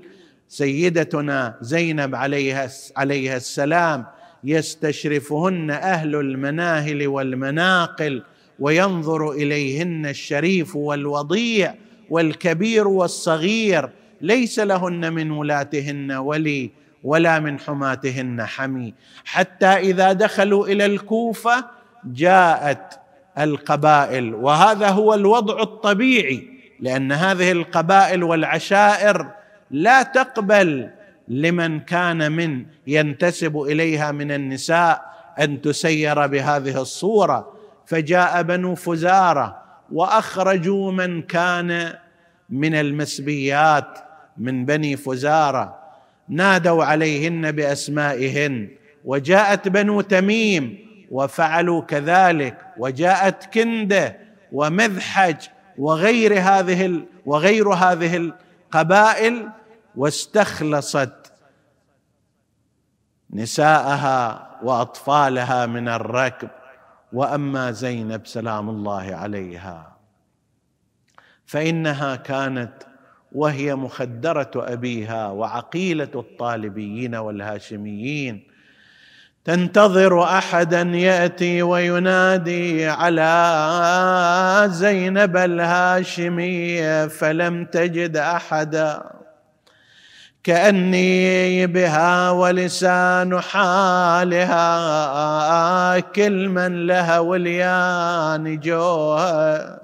سيدتنا 0.49 1.55
زينب 1.61 2.15
عليها 2.15 2.69
عليها 2.97 3.37
السلام 3.37 4.05
يستشرفهن 4.43 5.71
أهل 5.71 6.15
المناهل 6.15 7.07
والمناقل 7.07 8.23
وينظر 8.59 9.31
إليهن 9.31 10.05
الشريف 10.05 10.75
والوضيع 10.75 11.73
والكبير 12.09 12.87
والصغير. 12.87 13.89
ليس 14.21 14.59
لهن 14.59 15.13
من 15.13 15.31
ولاتهن 15.31 16.11
ولي 16.11 16.71
ولا 17.03 17.39
من 17.39 17.59
حماتهن 17.59 18.45
حمي. 18.45 18.93
حتى 19.25 19.65
إذا 19.65 20.13
دخلوا 20.13 20.67
إلى 20.67 20.85
الكوفة 20.85 21.65
جاءت 22.05 22.99
القبائل. 23.37 24.35
وهذا 24.35 24.89
هو 24.89 25.13
الوضع 25.13 25.61
الطبيعي 25.61 26.47
لأن 26.79 27.11
هذه 27.11 27.51
القبائل 27.51 28.23
والعشائر 28.23 29.36
لا 29.71 30.03
تقبل 30.03 30.89
لمن 31.27 31.79
كان 31.79 32.31
من 32.31 32.65
ينتسب 32.87 33.57
إليها 33.61 34.11
من 34.11 34.31
النساء 34.31 35.13
أن 35.39 35.61
تسير 35.61 36.27
بهذه 36.27 36.81
الصورة. 36.81 37.53
فجاء 37.85 38.41
بنو 38.41 38.75
فزارة 38.75 39.63
وأخرجوا 39.91 40.91
من 40.91 41.21
كان 41.21 41.93
من 42.49 42.75
المسبيات 42.75 43.97
من 44.37 44.65
بني 44.65 44.97
فزارة. 44.97 45.79
نادوا 46.29 46.83
عليهن 46.83 47.51
بأسمائهن. 47.51 48.69
وجاءت 49.05 49.67
بنو 49.67 50.01
تميم 50.01 50.77
وفعلوا 51.11 51.81
كذلك. 51.81 52.57
وجاءت 52.77 53.53
كندة 53.53 54.17
ومذحج 54.51 55.35
وغير 55.77 56.39
هذه 56.39 57.01
وغير 57.25 57.69
هذه 57.69 58.31
القبائل 58.67 59.49
واستخلصت 59.95 61.33
نساءها 63.31 64.49
وأطفالها 64.63 65.65
من 65.65 65.87
الركب. 65.87 66.49
وأما 67.13 67.71
زينب 67.71 68.27
سلام 68.27 68.69
الله 68.69 69.15
عليها. 69.15 69.97
فإنها 71.45 72.15
كانت 72.15 72.73
وهي 73.31 73.75
مخدرة 73.75 74.51
أبيها 74.55 75.27
وعقيلة 75.27 76.11
الطالبيين 76.15 77.15
والهاشميين. 77.15 78.47
تنتظر 79.47 80.23
أحدا 80.23 80.81
يأتي 80.81 81.61
وينادي 81.61 82.87
على 82.87 83.33
زينب 84.71 85.37
الهاشميه 85.37 87.07
فلم 87.07 87.65
تجد 87.65 88.17
أحدا. 88.17 89.03
كأني 90.43 91.67
بها 91.67 92.29
ولسان 92.29 93.41
حالها 93.41 94.59
كل 95.99 96.49
من 96.49 96.87
لها 96.87 97.19
وليان 97.19 98.59
جوها 98.59 99.79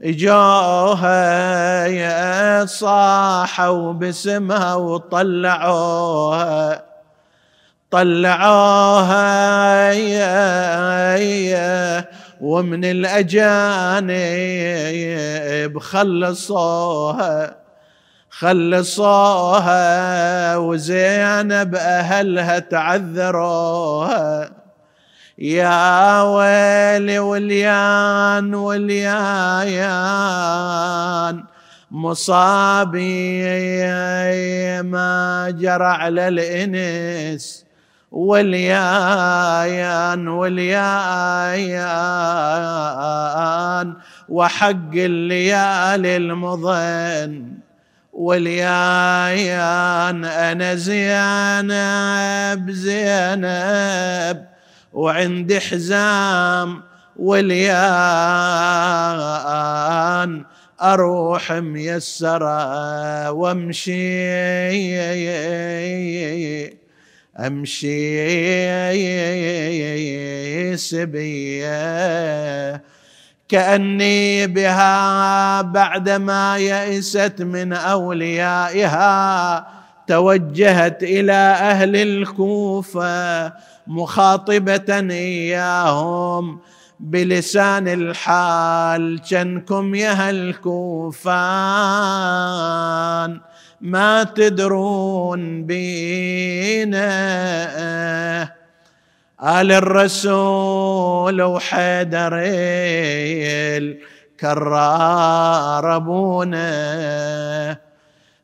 جوها 0.00 1.16
صاحوا 2.66 3.92
باسمها 3.92 4.74
وطلعوها. 4.74 6.16
طلعوها 7.96 9.92
ومن 12.40 12.84
الأجانب 12.84 13.38
خلصوها 15.78 17.56
خلصوها. 18.30 19.86
وزينب 20.56 21.74
أهلها 21.74 22.58
تعذروها. 22.58 24.50
يا 25.38 26.22
ويلي 26.22 27.18
وليان 27.18 28.54
وليان 28.54 29.04
مصابي 31.90 33.42
ما 34.82 35.50
جرى 35.58 35.84
على 35.84 36.28
الإنس. 36.28 37.65
واليايان 38.16 39.08
واليايان 40.28 40.76
وحق 44.28 44.92
الليالي 44.94 46.16
المضن. 46.16 47.52
واليايان 48.12 49.44
أنا 50.24 50.74
زينب 50.74 52.70
زينب 52.70 54.46
وعندي 54.92 55.60
حزام. 55.60 56.82
واليان 57.16 57.66
أروح 60.82 61.52
ميسرة 61.52 63.30
وأمشي. 63.30 64.26
أمشي 67.38 68.16
سبيه 70.76 72.82
كأني 73.48 74.46
بها 74.46 75.62
بعدما 75.62 76.56
يئست 76.56 77.42
من 77.42 77.72
أوليائها 77.72 79.66
توجهت 80.06 81.02
إلى 81.02 81.32
أهل 81.32 81.96
الكوفة 81.96 83.52
مخاطبة 83.86 84.98
إياهم 85.10 86.58
بلسان 87.00 87.88
الحال 87.88 89.22
جنكم 89.22 89.94
يا 89.94 90.30
الكوفان. 90.30 91.26
ما 93.80 94.22
تدرون 94.24 95.62
بينا. 95.66 97.06
آل 99.42 99.72
الرسول 99.72 101.42
وحيدر 101.42 102.30
الكرار 104.42 105.96
أبونا. 105.96 106.66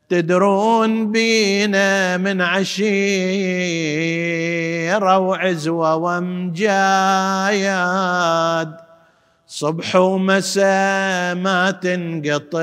تدرون 0.08 1.12
بينا 1.12 2.16
من 2.16 2.40
عشيرة 2.40 2.78
وعزوة 5.18 5.94
وامجاياد 5.96 6.72
صبح 9.46 9.96
ومساء 9.96 11.34
ما 11.34 11.70
تنقطيع. 11.70 12.62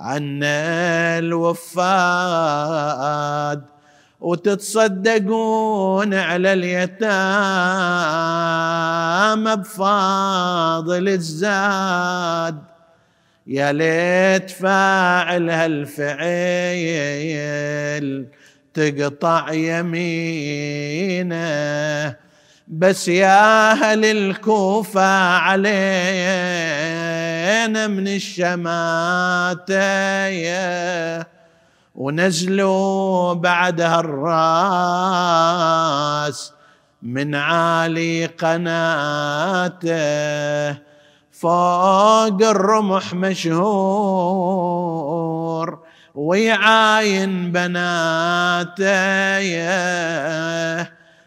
عنا 0.00 1.18
الوفاد 1.18 2.50
وتتصدقون 4.20 6.14
على 6.14 6.52
اليتامى 6.52 7.00
بفاضل 9.56 11.08
الزاد. 11.08 12.58
يا 13.46 13.72
ليت 13.72 14.50
فاعل 14.50 15.50
هالفعيل 15.50 16.20
تقطع 18.74 19.52
يمينه 19.52 21.36
بس 22.72 23.08
يا 23.08 23.72
أهل 23.72 24.04
الكوفة 24.04 25.34
علينا 25.36 25.66
من 27.86 28.08
الشماتة 28.08 29.74
ونزلوا 31.94 33.32
بعدها 33.34 34.00
الرأس 34.00 35.32
من 37.02 37.34
عالي 37.34 38.26
قناته. 38.26 39.90
فوق 41.32 42.42
الرمح 42.42 43.14
مشهور 43.14 43.70
ويعاين 46.14 47.52
بناته. 47.52 48.90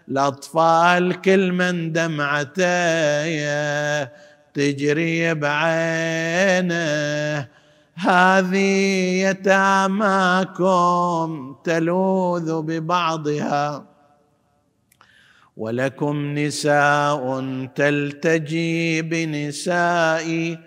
الأطفال 0.10 1.22
كل 1.22 1.52
من 1.52 1.92
دمعته 1.92 2.64
تجري 4.54 5.34
بعينه. 5.34 6.84
هذه 7.96 9.22
يتاماكم 9.30 10.76
تلوذ 11.64 12.62
ببعضها. 12.62 13.86
ولكم 15.58 16.38
نساء 16.38 17.40
تلتجي 17.76 19.02
بنسائي 19.02 20.60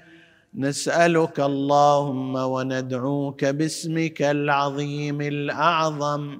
نسألك 0.54 1.40
اللهم 1.40 2.34
وندعوك 2.34 3.44
باسمك 3.44 4.22
العظيم 4.22 5.20
الأعظم. 5.20 6.38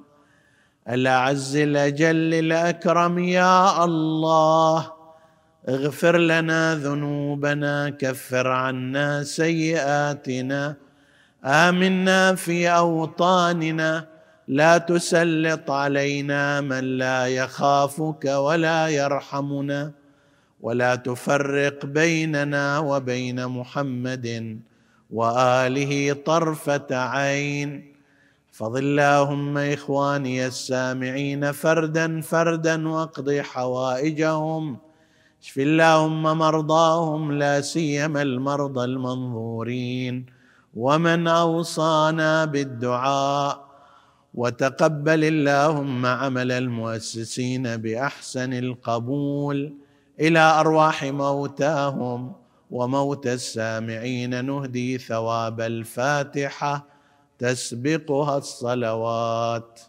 الأعز 0.89 1.55
الأجل 1.55 2.33
الأكرم 2.33 3.19
يا 3.19 3.83
الله. 3.83 4.91
اغفر 5.69 6.17
لنا 6.17 6.75
ذنوبنا 6.75 7.89
كفر 7.89 8.47
عنا 8.47 9.23
سيئاتنا. 9.23 10.75
آمنا 11.45 12.35
في 12.35 12.69
أوطاننا. 12.69 14.07
لا 14.47 14.77
تسلط 14.77 15.71
علينا 15.71 16.61
من 16.61 16.83
لا 16.83 17.27
يخافك 17.27 18.25
ولا 18.25 18.87
يرحمنا. 18.87 19.91
ولا 20.61 20.95
تفرق 20.95 21.85
بيننا 21.85 22.79
وبين 22.79 23.47
محمد 23.47 24.59
وآله 25.11 26.13
طرفة 26.25 26.87
عين. 26.91 27.96
فضل 28.57 28.99
اللهم 28.99 29.57
إخواني 29.57 30.45
السامعين 30.47 31.51
فردا 31.51 32.21
فردا 32.21 32.89
وأقض 32.89 33.31
حوائجهم. 33.31 34.77
اشف 35.43 35.57
اللهم 35.57 36.23
مرضاهم 36.23 37.31
لا 37.31 37.61
سيما 37.61 38.21
المرضى 38.21 38.85
المنظورين. 38.85 40.25
ومن 40.75 41.27
أوصانا 41.27 42.45
بالدعاء. 42.45 43.67
وتقبل 44.33 45.23
اللهم 45.23 46.05
عمل 46.05 46.51
المؤسسين 46.51 47.77
بأحسن 47.77 48.53
القبول. 48.53 49.73
إلى 50.19 50.39
أرواح 50.39 51.03
موتاهم 51.03 52.33
وموت 52.71 53.27
السامعين 53.27 54.45
نهدي 54.45 54.97
ثواب 54.97 55.61
الفاتحة. 55.61 56.96
تسبقها 57.39 58.37
الصلوات. 58.37 59.79